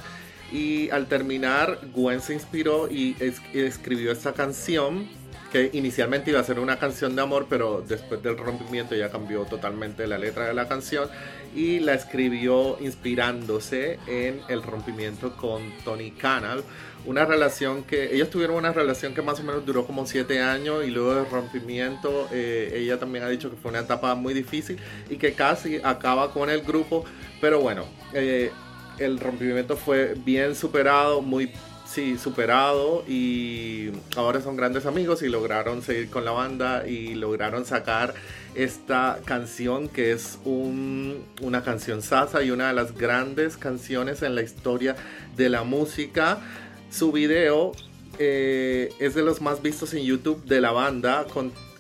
Y 0.52 0.90
al 0.90 1.08
terminar 1.08 1.80
Gwen 1.94 2.22
se 2.22 2.34
inspiró 2.34 2.90
y 2.90 3.16
escribió 3.54 4.12
esta 4.12 4.34
canción 4.34 5.08
que 5.52 5.70
inicialmente 5.74 6.32
iba 6.32 6.40
a 6.40 6.44
ser 6.44 6.60
una 6.60 6.78
canción 6.78 7.16
de 7.16 7.22
amor, 7.22 7.48
pero 7.50 7.84
después 7.88 8.22
del 8.22 8.38
rompimiento 8.38 8.96
ya 8.96 9.10
cambió 9.10 9.46
totalmente 9.46 10.06
la 10.08 10.18
letra 10.18 10.48
de 10.48 10.54
la 10.54 10.68
canción 10.68 11.10
y 11.56 11.80
la 11.80 11.94
escribió 11.94 12.78
inspirándose 12.80 14.00
en 14.08 14.42
el 14.48 14.62
rompimiento 14.62 15.36
con 15.36 15.62
Tony 15.84 16.12
Canal 16.12 16.64
una 17.06 17.26
relación 17.26 17.84
que 17.84 18.14
ellos 18.14 18.30
tuvieron 18.30 18.58
una 18.58 18.74
relación 18.74 19.14
que 19.14 19.22
más 19.22 19.40
o 19.40 19.44
menos 19.44 19.66
duró 19.66 19.86
como 19.86 20.06
siete 20.06 20.42
años 20.42 20.86
y 20.86 20.92
luego 20.92 21.16
del 21.16 21.30
rompimiento 21.30 22.28
eh, 22.32 22.74
ella 22.76 23.00
también 23.00 23.24
ha 23.24 23.30
dicho 23.30 23.50
que 23.50 23.56
fue 23.56 23.72
una 23.72 23.80
etapa 23.80 24.16
muy 24.16 24.34
difícil 24.34 24.78
y 25.10 25.18
que 25.18 25.34
casi 25.34 25.80
acaba 25.84 26.32
con 26.32 26.50
el 26.50 26.62
grupo 26.62 27.06
pero 27.42 27.62
bueno 27.62 27.86
eh, 28.14 28.52
el 28.98 29.20
rompimiento 29.20 29.78
fue 29.78 30.16
bien 30.26 30.56
superado 30.56 31.22
muy 31.22 31.52
sí 31.90 32.18
superado 32.20 33.04
y 33.08 33.92
ahora 34.16 34.42
son 34.42 34.56
grandes 34.56 34.86
amigos 34.86 35.24
y 35.24 35.30
lograron 35.30 35.82
seguir 35.82 36.10
con 36.10 36.24
la 36.24 36.32
banda 36.32 36.88
y 36.88 37.16
lograron 37.16 37.66
sacar 37.66 38.14
esta 38.54 39.20
canción 39.26 39.90
que 39.90 40.12
es 40.12 40.38
una 40.46 41.64
canción 41.64 42.02
sasa 42.02 42.44
y 42.44 42.52
una 42.52 42.68
de 42.68 42.74
las 42.74 42.96
grandes 42.96 43.58
canciones 43.58 44.22
en 44.22 44.36
la 44.36 44.44
historia 44.44 44.96
de 45.36 45.50
la 45.50 45.64
música 45.64 46.40
su 46.90 47.12
video 47.12 47.74
eh, 48.18 48.94
es 49.00 49.16
de 49.16 49.24
los 49.24 49.42
más 49.42 49.62
vistos 49.62 49.94
en 49.94 50.04
YouTube 50.04 50.44
de 50.46 50.62
la 50.62 50.72
banda 50.72 51.26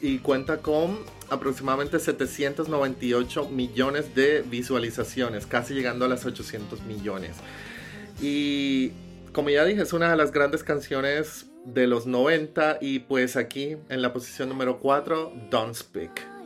y 0.02 0.20
cuenta 0.20 0.58
con 0.58 1.00
aproximadamente 1.30 2.00
798 2.00 3.50
millones 3.50 4.16
de 4.16 4.42
visualizaciones, 4.42 5.46
casi 5.46 5.74
llegando 5.74 6.06
a 6.06 6.08
las 6.08 6.26
800 6.26 6.82
millones. 6.84 7.36
Y 8.22 8.92
como 9.34 9.50
ya 9.50 9.66
dije, 9.66 9.82
es 9.82 9.94
una 9.94 10.10
de 10.10 10.18
las 10.18 10.32
grandes 10.32 10.64
canciones 10.64 11.48
de 11.66 11.88
los 11.88 12.08
90 12.08 12.80
y 12.82 13.00
pues 13.00 13.36
aquí 13.36 13.78
en 13.90 14.02
la 14.02 14.14
posición 14.14 14.50
número 14.50 14.80
4, 14.80 15.34
Don't 15.52 15.76
Speak. 15.76 16.39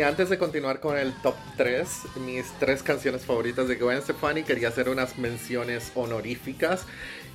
Y 0.00 0.02
antes 0.02 0.30
de 0.30 0.38
continuar 0.38 0.80
con 0.80 0.96
el 0.96 1.12
top 1.20 1.34
3, 1.58 1.88
mis 2.24 2.50
tres 2.58 2.82
canciones 2.82 3.26
favoritas 3.26 3.68
de 3.68 3.76
Gwen 3.76 4.00
Stefani, 4.00 4.44
quería 4.44 4.68
hacer 4.68 4.88
unas 4.88 5.18
menciones 5.18 5.92
honoríficas. 5.94 6.86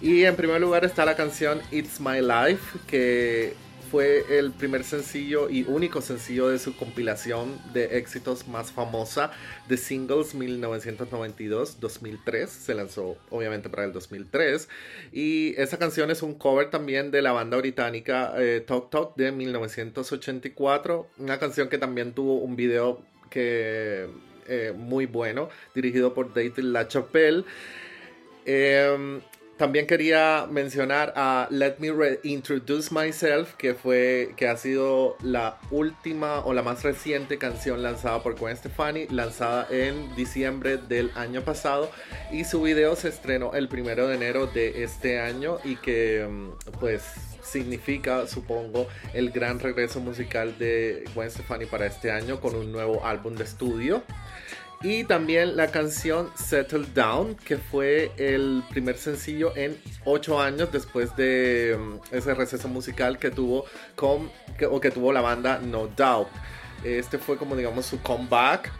Y 0.01 0.23
en 0.23 0.35
primer 0.35 0.59
lugar 0.61 0.83
está 0.83 1.05
la 1.05 1.15
canción 1.15 1.61
It's 1.69 1.99
My 1.99 2.21
Life, 2.21 2.79
que 2.87 3.53
fue 3.89 4.37
el 4.37 4.51
primer 4.51 4.83
sencillo 4.83 5.49
y 5.49 5.63
único 5.63 6.01
sencillo 6.01 6.49
de 6.49 6.59
su 6.59 6.75
compilación 6.75 7.57
de 7.73 7.97
éxitos 7.97 8.47
más 8.47 8.71
famosa 8.71 9.31
de 9.67 9.77
singles 9.77 10.35
1992-2003. 10.35 12.47
Se 12.47 12.73
lanzó 12.73 13.17
obviamente 13.29 13.69
para 13.69 13.85
el 13.85 13.93
2003. 13.93 14.67
Y 15.11 15.53
esa 15.57 15.77
canción 15.77 16.11
es 16.11 16.21
un 16.21 16.35
cover 16.35 16.69
también 16.69 17.11
de 17.11 17.21
la 17.21 17.31
banda 17.31 17.57
británica 17.57 18.33
eh, 18.37 18.63
Talk 18.65 18.89
Talk 18.89 19.15
de 19.15 19.31
1984. 19.31 21.07
Una 21.17 21.39
canción 21.39 21.69
que 21.69 21.77
también 21.77 22.13
tuvo 22.13 22.35
un 22.35 22.55
video 22.55 23.01
que 23.29 24.07
eh, 24.47 24.73
muy 24.75 25.05
bueno, 25.05 25.49
dirigido 25.73 26.13
por 26.13 26.33
David 26.33 26.57
LaChapelle. 26.57 27.43
Eh, 28.45 29.19
también 29.57 29.87
quería 29.87 30.47
mencionar 30.49 31.13
a 31.15 31.47
Let 31.49 31.75
Me 31.79 31.89
Introduce 32.23 32.93
Myself, 32.93 33.53
que 33.55 33.73
fue 33.73 34.33
que 34.35 34.47
ha 34.47 34.57
sido 34.57 35.15
la 35.21 35.57
última 35.71 36.39
o 36.39 36.53
la 36.53 36.61
más 36.61 36.83
reciente 36.83 37.37
canción 37.37 37.81
lanzada 37.81 38.21
por 38.21 38.37
Gwen 38.37 38.57
Stefani, 38.57 39.07
lanzada 39.07 39.67
en 39.69 40.13
diciembre 40.15 40.77
del 40.77 41.11
año 41.15 41.41
pasado 41.41 41.89
y 42.31 42.43
su 42.43 42.61
video 42.61 42.95
se 42.95 43.09
estrenó 43.09 43.53
el 43.53 43.67
primero 43.67 44.07
de 44.07 44.15
enero 44.15 44.47
de 44.47 44.83
este 44.83 45.19
año 45.19 45.59
y 45.63 45.77
que 45.77 46.27
mm, 46.29 46.79
pues 46.79 47.03
significa, 47.41 48.27
supongo, 48.27 48.87
el 49.13 49.31
gran 49.31 49.59
regreso 49.59 49.99
musical 49.99 50.57
de 50.57 51.05
Gwen 51.13 51.31
Stefani 51.31 51.65
para 51.65 51.85
este 51.85 52.11
año 52.11 52.41
con 52.41 52.55
un 52.55 52.71
nuevo 52.71 53.05
álbum 53.05 53.35
de 53.35 53.43
estudio. 53.43 54.03
Y 54.85 55.03
también 55.03 55.57
la 55.57 55.71
canción 55.71 56.29
Settle 56.35 56.85
Down, 56.93 57.37
que 57.37 57.57
fue 57.57 58.11
el 58.17 58.61
primer 58.69 58.99
sencillo 58.99 59.51
en 59.57 59.75
ocho 60.03 60.39
años 60.39 60.71
después 60.71 61.15
de 61.15 61.75
mm, 61.75 62.15
ese 62.15 62.35
receso 62.35 62.67
musical 62.67 63.17
que 63.17 63.31
tuvo 63.31 63.65
con, 63.95 64.29
o 64.69 64.79
que 64.79 64.91
tuvo 64.91 65.11
la 65.11 65.21
banda 65.21 65.57
No 65.57 65.87
Doubt. 65.87 66.27
Este 66.83 67.17
fue 67.17 67.35
como 67.35 67.55
digamos 67.55 67.87
su 67.87 67.99
comeback 67.99 68.71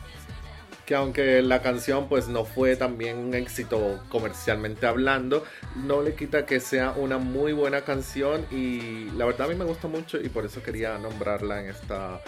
que 0.86 0.94
aunque 0.94 1.42
la 1.42 1.64
canción 1.64 2.08
pues 2.08 2.28
no 2.28 2.46
fue 2.46 2.76
también 2.76 3.18
un 3.18 3.34
éxito 3.34 4.00
comercialmente 4.10 4.86
hablando, 4.86 5.44
no 5.76 6.04
le 6.04 6.14
quita 6.14 6.46
que 6.46 6.60
sea 6.60 6.92
una 6.92 7.18
muy 7.18 7.52
buena 7.52 7.82
canción 7.82 8.46
y 8.52 9.10
la 9.18 9.26
verdad 9.26 9.48
a 9.48 9.50
mí 9.50 9.56
me 9.56 9.66
gusta 9.66 9.88
mucho 9.88 10.22
y 10.22 10.30
por 10.30 10.46
eso 10.46 10.62
quería 10.62 11.00
nombrarla 11.00 11.62
en 11.62 11.70
estas 11.70 12.22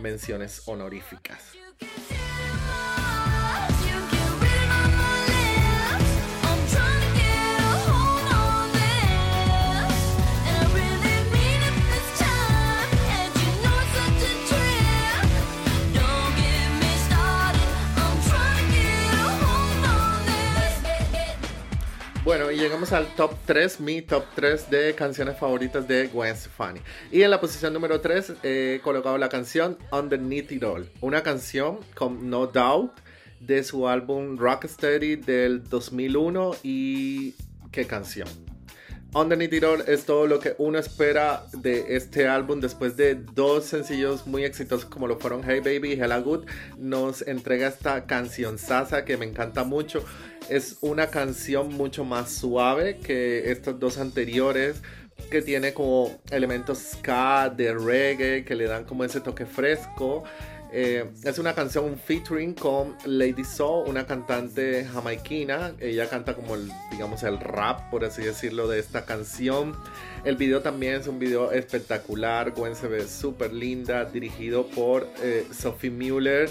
menciones 0.00 0.62
honoríficas. 0.66 1.52
Bueno, 22.30 22.48
y 22.52 22.58
llegamos 22.58 22.92
al 22.92 23.12
top 23.16 23.32
3, 23.44 23.80
mi 23.80 24.02
top 24.02 24.22
3 24.36 24.70
de 24.70 24.94
canciones 24.94 25.36
favoritas 25.36 25.88
de 25.88 26.06
Gwen 26.06 26.36
Stefani. 26.36 26.78
Y 27.10 27.22
en 27.22 27.30
la 27.32 27.40
posición 27.40 27.72
número 27.72 28.00
3 28.00 28.34
he 28.44 28.80
colocado 28.84 29.18
la 29.18 29.28
canción 29.28 29.76
Underneath 29.90 30.52
It 30.52 30.62
All, 30.62 30.88
una 31.00 31.24
canción 31.24 31.80
con 31.96 32.30
No 32.30 32.46
Doubt 32.46 32.92
de 33.40 33.64
su 33.64 33.88
álbum 33.88 34.38
Rocksteady 34.38 35.16
del 35.16 35.68
2001 35.68 36.52
y 36.62 37.34
qué 37.72 37.88
canción. 37.88 38.28
Underneath 39.12 39.52
It 39.52 39.64
All 39.64 39.84
es 39.88 40.04
todo 40.04 40.28
lo 40.28 40.38
que 40.38 40.54
uno 40.58 40.78
espera 40.78 41.42
de 41.52 41.96
este 41.96 42.28
álbum 42.28 42.60
después 42.60 42.96
de 42.96 43.16
dos 43.16 43.64
sencillos 43.64 44.28
muy 44.28 44.44
exitosos 44.44 44.84
como 44.84 45.08
lo 45.08 45.18
fueron 45.18 45.42
Hey 45.44 45.58
Baby 45.58 45.94
y 45.94 46.00
Hella 46.00 46.18
Good. 46.18 46.46
Nos 46.78 47.22
entrega 47.22 47.66
esta 47.66 48.06
canción 48.06 48.56
Sasa 48.56 49.04
que 49.04 49.16
me 49.16 49.26
encanta 49.26 49.64
mucho. 49.64 50.04
Es 50.48 50.78
una 50.80 51.08
canción 51.08 51.72
mucho 51.74 52.04
más 52.04 52.32
suave 52.32 52.98
que 52.98 53.50
estas 53.52 53.78
dos 53.78 53.98
anteriores 53.98 54.82
que 55.30 55.42
tiene 55.42 55.74
como 55.74 56.20
elementos 56.30 56.78
ska, 56.78 57.50
de 57.50 57.74
reggae, 57.74 58.44
que 58.44 58.54
le 58.54 58.66
dan 58.66 58.84
como 58.84 59.04
ese 59.04 59.20
toque 59.20 59.46
fresco. 59.46 60.24
Eh, 60.72 61.04
es 61.24 61.38
una 61.38 61.52
canción 61.52 61.98
featuring 61.98 62.54
con 62.54 62.96
Lady 63.04 63.44
Soul, 63.44 63.88
una 63.88 64.06
cantante 64.06 64.84
jamaiquina. 64.84 65.74
Ella 65.80 66.08
canta 66.08 66.34
como 66.34 66.54
el, 66.54 66.70
digamos, 66.92 67.22
el 67.24 67.40
rap, 67.40 67.90
por 67.90 68.04
así 68.04 68.22
decirlo, 68.22 68.68
de 68.68 68.78
esta 68.78 69.04
canción. 69.04 69.76
El 70.24 70.36
video 70.36 70.62
también 70.62 70.94
es 70.94 71.06
un 71.08 71.18
video 71.18 71.50
espectacular. 71.50 72.52
Gwen 72.52 72.76
se 72.76 72.86
ve 72.86 73.08
súper 73.08 73.52
linda, 73.52 74.04
dirigido 74.04 74.66
por 74.66 75.08
eh, 75.22 75.46
Sophie 75.52 75.90
Mueller. 75.90 76.48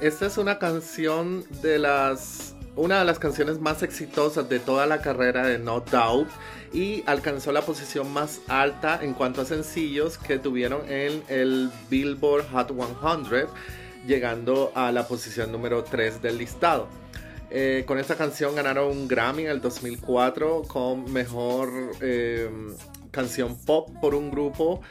Esta 0.00 0.26
es 0.26 0.36
una 0.36 0.58
canción 0.58 1.44
de 1.62 1.78
las 1.78 2.55
una 2.76 2.98
de 2.98 3.04
las 3.06 3.18
canciones 3.18 3.58
más 3.58 3.82
exitosas 3.82 4.48
de 4.48 4.60
toda 4.60 4.86
la 4.86 5.00
carrera 5.00 5.46
de 5.46 5.58
No 5.58 5.80
Doubt 5.80 6.28
y 6.72 7.02
alcanzó 7.06 7.50
la 7.50 7.62
posición 7.62 8.12
más 8.12 8.40
alta 8.48 9.00
en 9.02 9.14
cuanto 9.14 9.40
a 9.40 9.44
sencillos 9.46 10.18
que 10.18 10.38
tuvieron 10.38 10.82
en 10.90 11.22
el 11.28 11.70
Billboard 11.88 12.46
Hot 12.50 12.72
100, 13.28 13.46
llegando 14.06 14.72
a 14.74 14.92
la 14.92 15.08
posición 15.08 15.50
número 15.50 15.84
3 15.84 16.20
del 16.20 16.38
listado. 16.38 16.88
Eh, 17.48 17.84
con 17.86 17.98
esta 17.98 18.16
canción 18.16 18.54
ganaron 18.54 18.90
un 18.90 19.08
Grammy 19.08 19.44
en 19.44 19.50
el 19.50 19.60
2004 19.60 20.62
con 20.62 21.10
mejor 21.12 21.70
eh, 22.00 22.50
canción 23.10 23.56
pop 23.56 23.88
por 24.00 24.14
un 24.14 24.30
grupo 24.30 24.82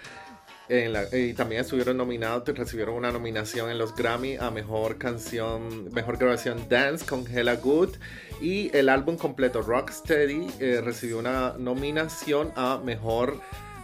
y 0.67 1.34
también 1.34 1.62
estuvieron 1.62 1.97
nominados, 1.97 2.47
recibieron 2.47 2.95
una 2.95 3.12
nominación 3.12 3.69
en 3.69 3.78
los 3.78 3.95
Grammy 3.95 4.38
a 4.38 4.49
mejor 4.49 4.97
canción, 4.97 5.93
mejor 5.93 6.17
grabación 6.17 6.67
dance 6.69 7.06
con 7.06 7.25
Hella 7.28 7.56
Good. 7.56 7.95
Y 8.41 8.75
el 8.75 8.89
álbum 8.89 9.17
completo 9.17 9.62
Rocksteady 9.62 10.47
eh, 10.60 10.82
recibió 10.84 11.19
una 11.19 11.54
nominación 11.58 12.51
a 12.56 12.80
mejor 12.84 13.39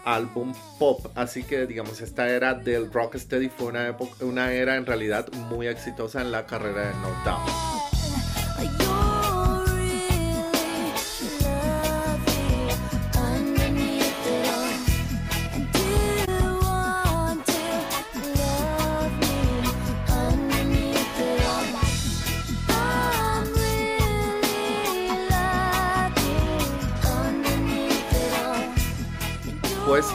álbum 0.06 0.54
pop. 0.80 1.06
Así 1.16 1.44
que, 1.44 1.68
digamos, 1.68 2.02
esta 2.02 2.30
era 2.30 2.54
del 2.54 2.92
Rocksteady 2.92 3.50
fue 3.50 3.68
una, 3.68 3.88
época, 3.88 4.26
una 4.26 4.52
era 4.52 4.76
en 4.76 4.86
realidad 4.86 5.32
muy 5.50 5.68
exitosa 5.68 6.22
en 6.22 6.32
la 6.32 6.46
carrera 6.46 6.88
de 6.88 6.94
No 6.96 7.10
Doubt. 7.24 7.71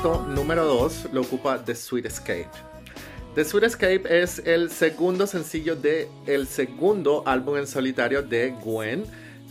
Número 0.04 0.64
2 0.64 1.08
lo 1.12 1.22
ocupa 1.22 1.64
The 1.64 1.74
Sweet 1.74 2.06
Escape. 2.06 2.48
The 3.34 3.44
Sweet 3.44 3.64
Escape 3.64 4.22
es 4.22 4.40
el 4.44 4.70
segundo 4.70 5.26
sencillo 5.26 5.74
de 5.74 6.08
el 6.26 6.46
segundo 6.46 7.22
álbum 7.26 7.56
en 7.56 7.66
solitario 7.66 8.22
de 8.22 8.50
Gwen, 8.62 9.04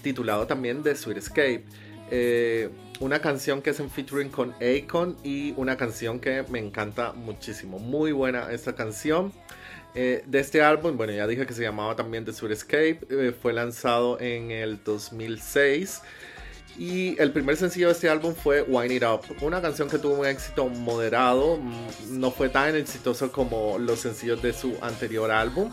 titulado 0.04 0.46
también 0.46 0.84
The 0.84 0.96
Sweet 0.96 1.18
Escape. 1.18 1.64
Eh, 2.12 2.70
una 3.00 3.20
canción 3.20 3.62
que 3.62 3.72
es 3.72 3.80
en 3.80 3.90
featuring 3.90 4.30
con 4.30 4.54
Akon 4.62 5.18
y 5.24 5.54
una 5.58 5.78
canción 5.78 6.20
que 6.20 6.44
me 6.50 6.60
encanta 6.60 7.12
muchísimo. 7.14 7.80
Muy 7.80 8.12
buena 8.12 8.52
esta 8.52 8.76
canción. 8.76 9.34
Eh, 9.96 10.24
de 10.26 10.40
este 10.40 10.62
álbum, 10.62 10.96
bueno, 10.96 11.14
ya 11.14 11.26
dije 11.28 11.46
que 11.46 11.54
se 11.54 11.64
llamaba 11.64 11.96
también 11.96 12.24
The 12.24 12.34
Sweet 12.34 12.54
Escape. 12.54 13.00
Eh, 13.10 13.34
fue 13.40 13.52
lanzado 13.52 14.20
en 14.20 14.52
el 14.52 14.84
2006. 14.84 16.02
Y 16.78 17.20
el 17.22 17.32
primer 17.32 17.56
sencillo 17.56 17.88
de 17.88 17.94
este 17.94 18.10
álbum 18.10 18.36
fue 18.36 18.62
Wine 18.62 18.96
It 18.96 19.04
Up, 19.04 19.22
una 19.42 19.62
canción 19.62 19.90
que 19.90 19.98
tuvo 19.98 20.16
un 20.20 20.26
éxito 20.26 20.68
moderado, 20.68 21.58
mm, 21.58 22.20
no 22.20 22.32
fue 22.32 22.50
tan 22.50 22.76
exitoso 22.76 23.32
como 23.32 23.78
los 23.80 24.00
sencillos 24.00 24.42
de 24.42 24.52
su 24.52 24.76
anterior 24.82 25.32
álbum, 25.32 25.72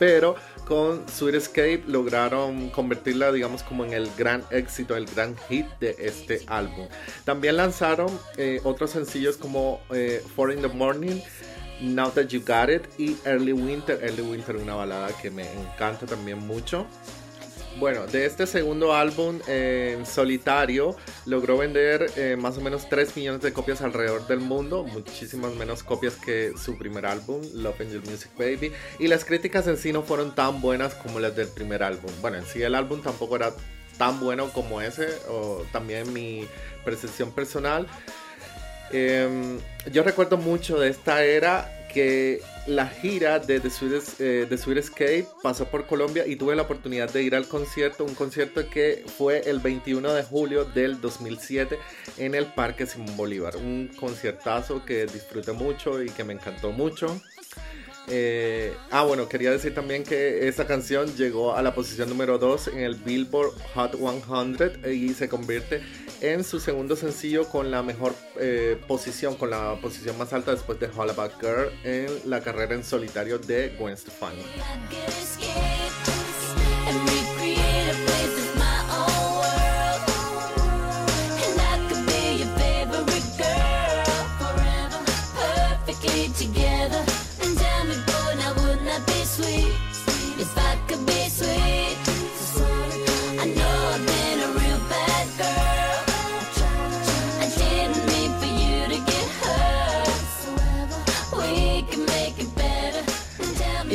pero 0.00 0.34
con 0.66 1.08
Sweet 1.08 1.34
Escape 1.36 1.84
lograron 1.86 2.70
convertirla, 2.70 3.30
digamos, 3.30 3.62
como 3.62 3.84
en 3.84 3.92
el 3.92 4.10
gran 4.16 4.42
éxito, 4.50 4.96
el 4.96 5.06
gran 5.06 5.36
hit 5.48 5.66
de 5.78 5.94
este 5.98 6.42
álbum. 6.46 6.88
También 7.24 7.56
lanzaron 7.56 8.08
eh, 8.36 8.60
otros 8.64 8.90
sencillos 8.90 9.36
como 9.36 9.80
eh, 9.90 10.24
Four 10.34 10.52
in 10.52 10.62
the 10.62 10.68
Morning, 10.68 11.20
Now 11.80 12.10
That 12.10 12.28
You 12.28 12.40
Got 12.40 12.70
It 12.70 12.82
y 12.98 13.16
Early 13.24 13.52
Winter. 13.52 13.98
Early 14.02 14.22
Winter, 14.22 14.56
una 14.56 14.74
balada 14.74 15.08
que 15.20 15.30
me 15.30 15.44
encanta 15.52 16.06
también 16.06 16.38
mucho. 16.38 16.86
Bueno, 17.78 18.06
de 18.06 18.24
este 18.24 18.46
segundo 18.46 18.94
álbum 18.94 19.40
en 19.48 20.06
solitario 20.06 20.96
logró 21.26 21.58
vender 21.58 22.06
eh, 22.16 22.36
más 22.38 22.56
o 22.56 22.60
menos 22.60 22.88
3 22.88 23.16
millones 23.16 23.42
de 23.42 23.52
copias 23.52 23.82
alrededor 23.82 24.28
del 24.28 24.38
mundo, 24.38 24.84
muchísimas 24.84 25.54
menos 25.54 25.82
copias 25.82 26.14
que 26.14 26.52
su 26.56 26.78
primer 26.78 27.04
álbum, 27.04 27.42
Love 27.52 27.80
Angel 27.80 28.02
Music 28.08 28.30
Baby, 28.38 28.72
y 29.00 29.08
las 29.08 29.24
críticas 29.24 29.66
en 29.66 29.76
sí 29.76 29.92
no 29.92 30.02
fueron 30.02 30.36
tan 30.36 30.60
buenas 30.60 30.94
como 30.94 31.18
las 31.18 31.34
del 31.34 31.48
primer 31.48 31.82
álbum. 31.82 32.12
Bueno, 32.20 32.36
en 32.36 32.44
sí 32.44 32.62
el 32.62 32.76
álbum 32.76 33.02
tampoco 33.02 33.36
era 33.36 33.52
tan 33.98 34.20
bueno 34.20 34.50
como 34.52 34.80
ese, 34.80 35.08
o 35.28 35.64
también 35.72 36.12
mi 36.12 36.46
percepción 36.84 37.32
personal. 37.32 37.88
Em, 38.92 39.58
yo 39.90 40.04
recuerdo 40.04 40.36
mucho 40.36 40.78
de 40.78 40.90
esta 40.90 41.24
era 41.24 41.83
que 41.94 42.42
la 42.66 42.88
gira 42.88 43.38
de 43.38 43.60
The 43.60 43.70
Sweet, 43.70 44.02
eh, 44.18 44.78
Escape 44.78 45.26
pasó 45.42 45.66
por 45.66 45.86
Colombia 45.86 46.26
y 46.26 46.34
tuve 46.34 46.56
la 46.56 46.62
oportunidad 46.62 47.10
de 47.10 47.22
ir 47.22 47.36
al 47.36 47.46
concierto, 47.46 48.04
un 48.04 48.14
concierto 48.14 48.68
que 48.68 49.04
fue 49.16 49.48
el 49.48 49.60
21 49.60 50.12
de 50.12 50.24
julio 50.24 50.64
del 50.64 51.00
2007 51.00 51.78
en 52.18 52.34
el 52.34 52.46
Parque 52.46 52.86
Simón 52.86 53.16
Bolívar, 53.16 53.56
un 53.56 53.88
conciertazo 53.96 54.84
que 54.84 55.06
disfruté 55.06 55.52
mucho 55.52 56.02
y 56.02 56.10
que 56.10 56.24
me 56.24 56.32
encantó 56.32 56.72
mucho. 56.72 57.20
Eh, 58.08 58.74
ah, 58.90 59.04
bueno, 59.04 59.28
quería 59.28 59.50
decir 59.50 59.74
también 59.74 60.02
que 60.02 60.46
esta 60.48 60.66
canción 60.66 61.14
llegó 61.16 61.54
a 61.56 61.62
la 61.62 61.74
posición 61.74 62.08
número 62.08 62.38
2 62.38 62.68
en 62.68 62.80
el 62.80 62.96
Billboard 62.96 63.52
Hot 63.74 63.96
100 63.96 64.92
y 64.92 65.14
se 65.14 65.28
convierte 65.28 65.80
en 66.32 66.42
su 66.42 66.58
segundo 66.58 66.96
sencillo 66.96 67.48
con 67.48 67.70
la 67.70 67.82
mejor 67.82 68.14
eh, 68.40 68.80
posición, 68.86 69.36
con 69.36 69.50
la 69.50 69.76
posición 69.80 70.16
más 70.16 70.32
alta 70.32 70.52
después 70.52 70.80
de 70.80 70.88
Hollaback 70.88 71.38
Girl 71.40 71.70
en 71.84 72.30
la 72.30 72.40
carrera 72.40 72.74
en 72.74 72.84
solitario 72.84 73.38
de 73.38 73.76
Gwen 73.78 73.96
Stefani. 73.96 74.42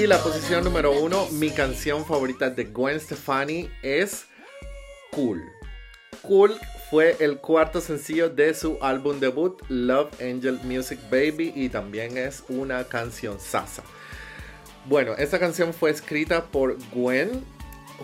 La 0.10 0.18
posición 0.24 0.64
número 0.64 0.92
uno, 0.92 1.28
mi 1.34 1.52
canción 1.52 2.04
favorita 2.04 2.50
de 2.50 2.64
Gwen 2.64 3.00
Stefani 3.00 3.70
es 3.84 4.26
Cool. 5.12 5.44
Cool 6.24 6.56
fue 6.90 7.16
el 7.20 7.38
cuarto 7.38 7.80
sencillo 7.80 8.28
de 8.28 8.56
su 8.56 8.80
álbum 8.82 9.20
debut 9.20 9.62
Love 9.70 10.10
Angel 10.20 10.60
Music 10.64 11.00
Baby 11.12 11.54
y 11.56 11.70
también 11.70 12.18
es 12.18 12.44
una 12.50 12.86
canción 12.86 13.40
sasa. 13.40 13.84
Bueno, 14.86 15.14
esta 15.16 15.38
canción 15.38 15.76
fue 15.76 15.92
escrita 15.92 16.46
por 16.46 16.80
Gwen 16.92 17.46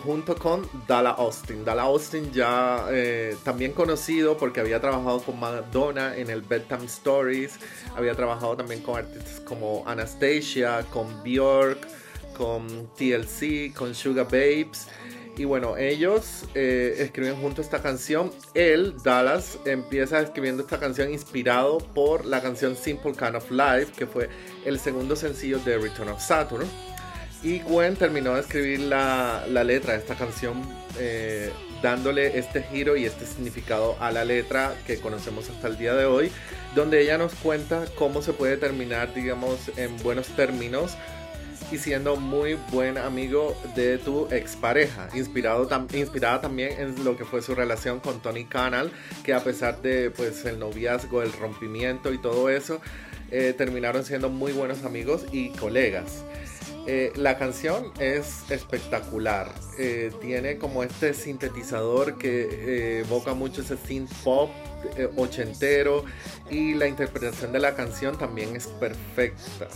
junto 0.03 0.36
con 0.36 0.67
Dala 0.88 1.12
Austin. 1.12 1.63
Dala 1.63 1.84
Austin 1.84 2.31
ya 2.31 2.88
eh, 2.91 3.36
también 3.43 3.71
conocido 3.73 4.38
porque 4.38 4.60
había 4.60 4.79
trabajado 4.79 5.21
con 5.21 5.39
Madonna 5.39 6.15
en 6.15 6.29
el 6.29 6.41
Bedtime 6.41 6.86
Stories, 6.86 7.60
había 7.95 8.15
trabajado 8.15 8.55
también 8.58 8.81
con 8.81 8.97
artistas 8.97 9.39
como 9.41 9.84
Anastasia, 9.88 10.86
con 10.91 11.23
Bjork, 11.23 11.79
con 12.38 12.89
TLC, 12.95 13.73
con 13.73 13.95
Sugar 13.95 14.25
Babes. 14.25 14.88
Y 15.38 15.43
bueno, 15.43 15.75
ellos 15.75 16.45
eh, 16.53 16.95
escriben 16.99 17.36
junto 17.36 17.62
esta 17.62 17.81
canción. 17.81 18.31
Él, 18.53 18.95
Dallas, 19.03 19.60
empieza 19.65 20.21
escribiendo 20.21 20.63
esta 20.63 20.79
canción 20.79 21.12
inspirado 21.12 21.79
por 21.79 22.25
la 22.25 22.41
canción 22.41 22.77
Simple 22.77 23.12
Kind 23.12 23.36
of 23.36 23.51
Life, 23.51 23.91
que 23.97 24.08
fue 24.08 24.29
el 24.63 24.79
segundo 24.79 25.15
sencillo 25.17 25.60
de 25.60 25.77
Return 25.77 26.08
of 26.08 26.21
Saturn. 26.21 26.65
Y 27.45 27.60
Gwen 27.60 27.95
terminó 27.95 28.34
de 28.34 28.41
escribir 28.41 28.79
la, 28.79 29.45
letra 29.47 29.93
de 29.93 29.99
esta 29.99 30.15
canción 30.15 30.63
eh, 30.97 31.51
dándole 31.84 32.39
este 32.39 32.63
giro 32.63 32.97
y 32.97 33.05
este 33.05 33.27
significado 33.27 33.95
a 33.99 34.12
la 34.12 34.25
letra 34.25 34.73
que 34.88 34.97
conocemos 34.97 35.47
hasta 35.51 35.67
el 35.67 35.77
día 35.77 35.93
de 35.93 36.05
hoy, 36.05 36.31
donde 36.73 37.03
ella 37.03 37.19
nos 37.19 37.36
cuenta 37.36 37.86
cómo 37.99 38.23
se 38.23 38.34
puede 38.34 38.58
terminar, 38.58 39.13
digamos, 39.13 39.60
en 39.77 39.95
buenos 40.01 40.25
términos 40.29 40.97
y 41.71 41.77
siendo 41.77 42.15
muy 42.15 42.58
buen 42.71 42.97
amigo 42.97 43.55
de 43.75 43.99
tu 43.99 44.27
expareja, 44.31 45.10
inspirado 45.13 45.69
inspirada 45.93 46.41
también 46.41 46.79
en 46.79 47.05
lo 47.05 47.15
que 47.15 47.25
fue 47.25 47.43
su 47.43 47.53
relación 47.53 47.99
con 47.99 48.23
Tony 48.23 48.45
Canal, 48.45 48.91
que 49.23 49.36
a 49.36 49.43
pesar 49.43 49.84
de 49.84 50.10
pues 50.10 50.45
el 50.45 50.58
noviazgo, 50.58 51.21
el 51.21 51.31
rompimiento 51.31 52.12
y 52.12 52.17
todo 52.17 52.49
eso, 52.49 52.81
eh, 53.29 53.53
terminaron 53.55 54.03
siendo 54.03 54.29
muy 54.29 54.51
buenos 54.51 54.84
amigos 54.84 55.27
y 55.31 55.49
colegas. 55.49 56.23
Eh, 56.88 57.12
la 57.15 57.38
canción 57.38 57.91
es 57.99 58.43
espectacular. 58.49 59.51
Eh, 59.80 60.12
tiene 60.21 60.58
como 60.58 60.84
este 60.84 61.13
sintetizador 61.13 62.17
que 62.17 62.41
eh, 62.41 62.99
evoca 62.99 63.34
mucho 63.34 63.62
ese 63.62 63.78
synth 63.78 64.12
pop 64.23 64.50
ochentero 65.17 66.06
y 66.52 66.75
la 66.75 66.87
interpretación 66.87 67.52
de 67.52 67.60
la 67.60 67.75
canción 67.75 68.17
también 68.19 68.56
es 68.56 68.67
perfecta. 68.67 69.67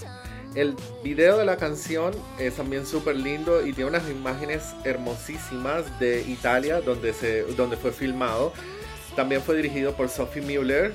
El 0.54 0.76
video 1.04 1.38
de 1.38 1.46
la 1.46 1.58
canción 1.58 2.14
es 2.38 2.56
también 2.56 2.86
súper 2.86 3.16
lindo 3.16 3.66
y 3.66 3.74
tiene 3.74 3.90
unas 3.90 4.08
imágenes 4.10 4.64
hermosísimas 4.84 6.00
de 6.00 6.22
Italia 6.22 6.82
donde, 6.82 7.14
se, 7.14 7.42
donde 7.56 7.76
fue 7.76 7.92
filmado. 7.92 8.54
También 9.16 9.42
fue 9.42 9.56
dirigido 9.56 9.96
por 9.96 10.10
Sophie 10.10 10.42
Mueller 10.44 10.94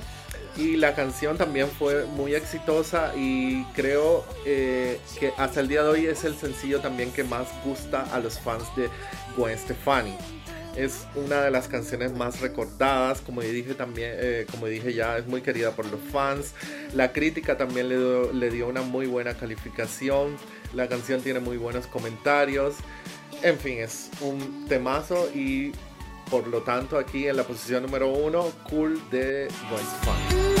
y 0.57 0.77
la 0.77 0.95
canción 0.95 1.37
también 1.37 1.67
fue 1.67 2.05
muy 2.05 2.33
exitosa 2.33 3.13
y 3.15 3.63
creo 3.73 4.25
eh, 4.45 4.99
que 5.19 5.33
hasta 5.37 5.59
el 5.59 5.67
día 5.67 5.83
de 5.83 5.89
hoy 5.89 6.05
es 6.05 6.23
el 6.23 6.35
sencillo 6.35 6.79
también 6.79 7.11
que 7.11 7.23
más 7.23 7.47
gusta 7.65 8.03
a 8.13 8.19
los 8.19 8.39
fans 8.39 8.63
de 8.75 8.89
Gwen 9.35 9.57
Stefani. 9.57 10.15
Es 10.77 11.07
una 11.15 11.41
de 11.41 11.51
las 11.51 11.69
canciones 11.69 12.11
más 12.13 12.41
recordadas, 12.41 13.21
como 13.21 13.41
dije 13.41 13.75
también, 13.75 14.11
eh, 14.15 14.45
como 14.51 14.67
dije 14.67 14.93
ya, 14.93 15.17
es 15.17 15.25
muy 15.25 15.41
querida 15.41 15.71
por 15.71 15.85
los 15.85 16.01
fans. 16.11 16.53
La 16.93 17.13
crítica 17.13 17.57
también 17.57 17.87
le 17.87 18.33
le 18.33 18.49
dio 18.49 18.67
una 18.67 18.81
muy 18.81 19.07
buena 19.07 19.33
calificación. 19.35 20.35
La 20.73 20.89
canción 20.89 21.21
tiene 21.21 21.39
muy 21.39 21.55
buenos 21.55 21.87
comentarios. 21.87 22.75
En 23.41 23.57
fin, 23.57 23.79
es 23.79 24.09
un 24.19 24.65
temazo 24.67 25.29
y 25.33 25.71
por 26.29 26.47
lo 26.47 26.61
tanto, 26.61 26.97
aquí 26.97 27.27
en 27.27 27.37
la 27.37 27.43
posición 27.43 27.83
número 27.83 28.09
uno, 28.09 28.51
Cool 28.69 29.01
de 29.09 29.47
Gwen 29.69 29.85
Stefani. 29.85 30.54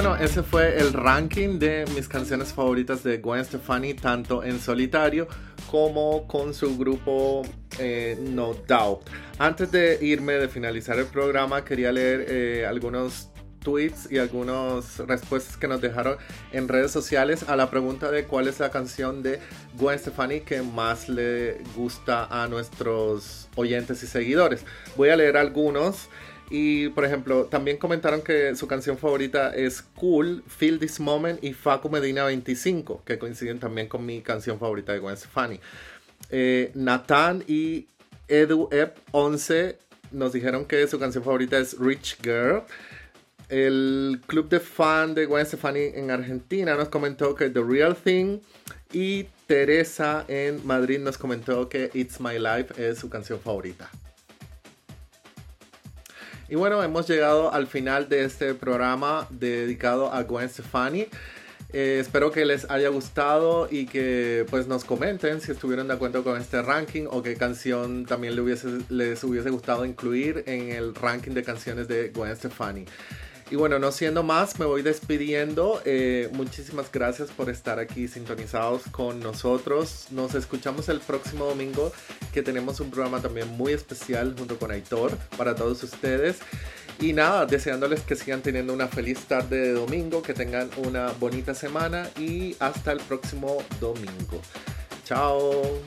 Bueno, 0.00 0.14
ese 0.14 0.44
fue 0.44 0.78
el 0.78 0.92
ranking 0.92 1.58
de 1.58 1.84
mis 1.92 2.06
canciones 2.06 2.52
favoritas 2.52 3.02
de 3.02 3.18
Gwen 3.18 3.44
Stefani, 3.44 3.94
tanto 3.94 4.44
en 4.44 4.60
solitario 4.60 5.26
como 5.68 6.28
con 6.28 6.54
su 6.54 6.78
grupo 6.78 7.42
eh, 7.80 8.16
No 8.20 8.54
Doubt. 8.54 9.00
Antes 9.40 9.72
de 9.72 9.98
irme, 10.00 10.34
de 10.34 10.48
finalizar 10.48 11.00
el 11.00 11.06
programa, 11.06 11.64
quería 11.64 11.90
leer 11.90 12.26
eh, 12.28 12.64
algunos 12.64 13.30
tweets 13.64 14.08
y 14.08 14.18
algunas 14.18 15.00
respuestas 15.00 15.56
que 15.56 15.66
nos 15.66 15.80
dejaron 15.80 16.16
en 16.52 16.68
redes 16.68 16.92
sociales 16.92 17.48
a 17.48 17.56
la 17.56 17.68
pregunta 17.68 18.12
de 18.12 18.22
cuál 18.24 18.46
es 18.46 18.60
la 18.60 18.70
canción 18.70 19.20
de 19.24 19.40
Gwen 19.76 19.98
Stefani 19.98 20.42
que 20.42 20.62
más 20.62 21.08
le 21.08 21.58
gusta 21.74 22.28
a 22.30 22.46
nuestros 22.46 23.48
oyentes 23.56 24.00
y 24.04 24.06
seguidores. 24.06 24.64
Voy 24.96 25.08
a 25.08 25.16
leer 25.16 25.36
algunos. 25.36 26.08
Y 26.50 26.88
por 26.90 27.04
ejemplo, 27.04 27.44
también 27.44 27.76
comentaron 27.76 28.22
que 28.22 28.56
su 28.56 28.66
canción 28.66 28.96
favorita 28.96 29.54
es 29.54 29.82
Cool, 29.82 30.42
Feel 30.46 30.78
This 30.78 30.98
Moment 30.98 31.42
y 31.44 31.52
Facu 31.52 31.90
Medina 31.90 32.24
25, 32.24 33.02
que 33.04 33.18
coinciden 33.18 33.58
también 33.58 33.88
con 33.88 34.06
mi 34.06 34.22
canción 34.22 34.58
favorita 34.58 34.92
de 34.92 34.98
Gwen 34.98 35.16
Stefani. 35.16 35.60
Eh, 36.30 36.70
Nathan 36.74 37.44
y 37.46 37.86
Edu 38.28 38.68
11 39.12 39.78
nos 40.10 40.32
dijeron 40.32 40.64
que 40.64 40.86
su 40.86 40.98
canción 40.98 41.22
favorita 41.22 41.58
es 41.58 41.78
Rich 41.78 42.18
Girl. 42.22 42.62
El 43.50 44.20
club 44.26 44.48
de 44.48 44.60
fan 44.60 45.14
de 45.14 45.26
Gwen 45.26 45.44
Stefani 45.44 45.80
en 45.94 46.10
Argentina 46.10 46.74
nos 46.76 46.88
comentó 46.88 47.34
que 47.34 47.50
The 47.50 47.62
Real 47.62 47.94
Thing. 47.94 48.40
Y 48.92 49.26
Teresa 49.46 50.24
en 50.28 50.66
Madrid 50.66 50.98
nos 50.98 51.18
comentó 51.18 51.68
que 51.68 51.90
It's 51.92 52.20
My 52.20 52.38
Life 52.38 52.74
es 52.82 52.98
su 52.98 53.10
canción 53.10 53.38
favorita. 53.38 53.90
Y 56.50 56.54
bueno, 56.54 56.82
hemos 56.82 57.06
llegado 57.06 57.52
al 57.52 57.66
final 57.66 58.08
de 58.08 58.24
este 58.24 58.54
programa 58.54 59.26
dedicado 59.28 60.10
a 60.10 60.22
Gwen 60.22 60.48
Stefani. 60.48 61.06
Eh, 61.74 61.98
espero 62.00 62.30
que 62.30 62.46
les 62.46 62.70
haya 62.70 62.88
gustado 62.88 63.68
y 63.70 63.84
que 63.84 64.46
pues 64.48 64.66
nos 64.66 64.84
comenten 64.84 65.42
si 65.42 65.52
estuvieron 65.52 65.88
de 65.88 65.94
acuerdo 65.94 66.24
con 66.24 66.40
este 66.40 66.62
ranking 66.62 67.04
o 67.10 67.22
qué 67.22 67.36
canción 67.36 68.06
también 68.06 68.40
hubiese, 68.40 68.78
les 68.88 69.22
hubiese 69.22 69.50
gustado 69.50 69.84
incluir 69.84 70.44
en 70.46 70.70
el 70.70 70.94
ranking 70.94 71.32
de 71.32 71.42
canciones 71.42 71.86
de 71.86 72.08
Gwen 72.08 72.34
Stefani. 72.34 72.86
Y 73.50 73.56
bueno, 73.56 73.78
no 73.78 73.92
siendo 73.92 74.22
más, 74.22 74.58
me 74.58 74.66
voy 74.66 74.82
despidiendo. 74.82 75.80
Eh, 75.86 76.28
muchísimas 76.32 76.92
gracias 76.92 77.30
por 77.30 77.48
estar 77.48 77.78
aquí 77.78 78.06
sintonizados 78.06 78.82
con 78.90 79.20
nosotros. 79.20 80.08
Nos 80.10 80.34
escuchamos 80.34 80.90
el 80.90 81.00
próximo 81.00 81.46
domingo, 81.46 81.90
que 82.32 82.42
tenemos 82.42 82.78
un 82.80 82.90
programa 82.90 83.22
también 83.22 83.48
muy 83.48 83.72
especial 83.72 84.34
junto 84.36 84.58
con 84.58 84.70
Aitor 84.70 85.16
para 85.38 85.54
todos 85.54 85.82
ustedes. 85.82 86.36
Y 87.00 87.12
nada, 87.14 87.46
deseándoles 87.46 88.00
que 88.00 88.16
sigan 88.16 88.42
teniendo 88.42 88.74
una 88.74 88.88
feliz 88.88 89.20
tarde 89.20 89.58
de 89.60 89.72
domingo, 89.72 90.20
que 90.20 90.34
tengan 90.34 90.68
una 90.76 91.12
bonita 91.12 91.54
semana 91.54 92.10
y 92.18 92.54
hasta 92.58 92.92
el 92.92 92.98
próximo 93.00 93.62
domingo. 93.80 94.42
Chao. 95.04 95.80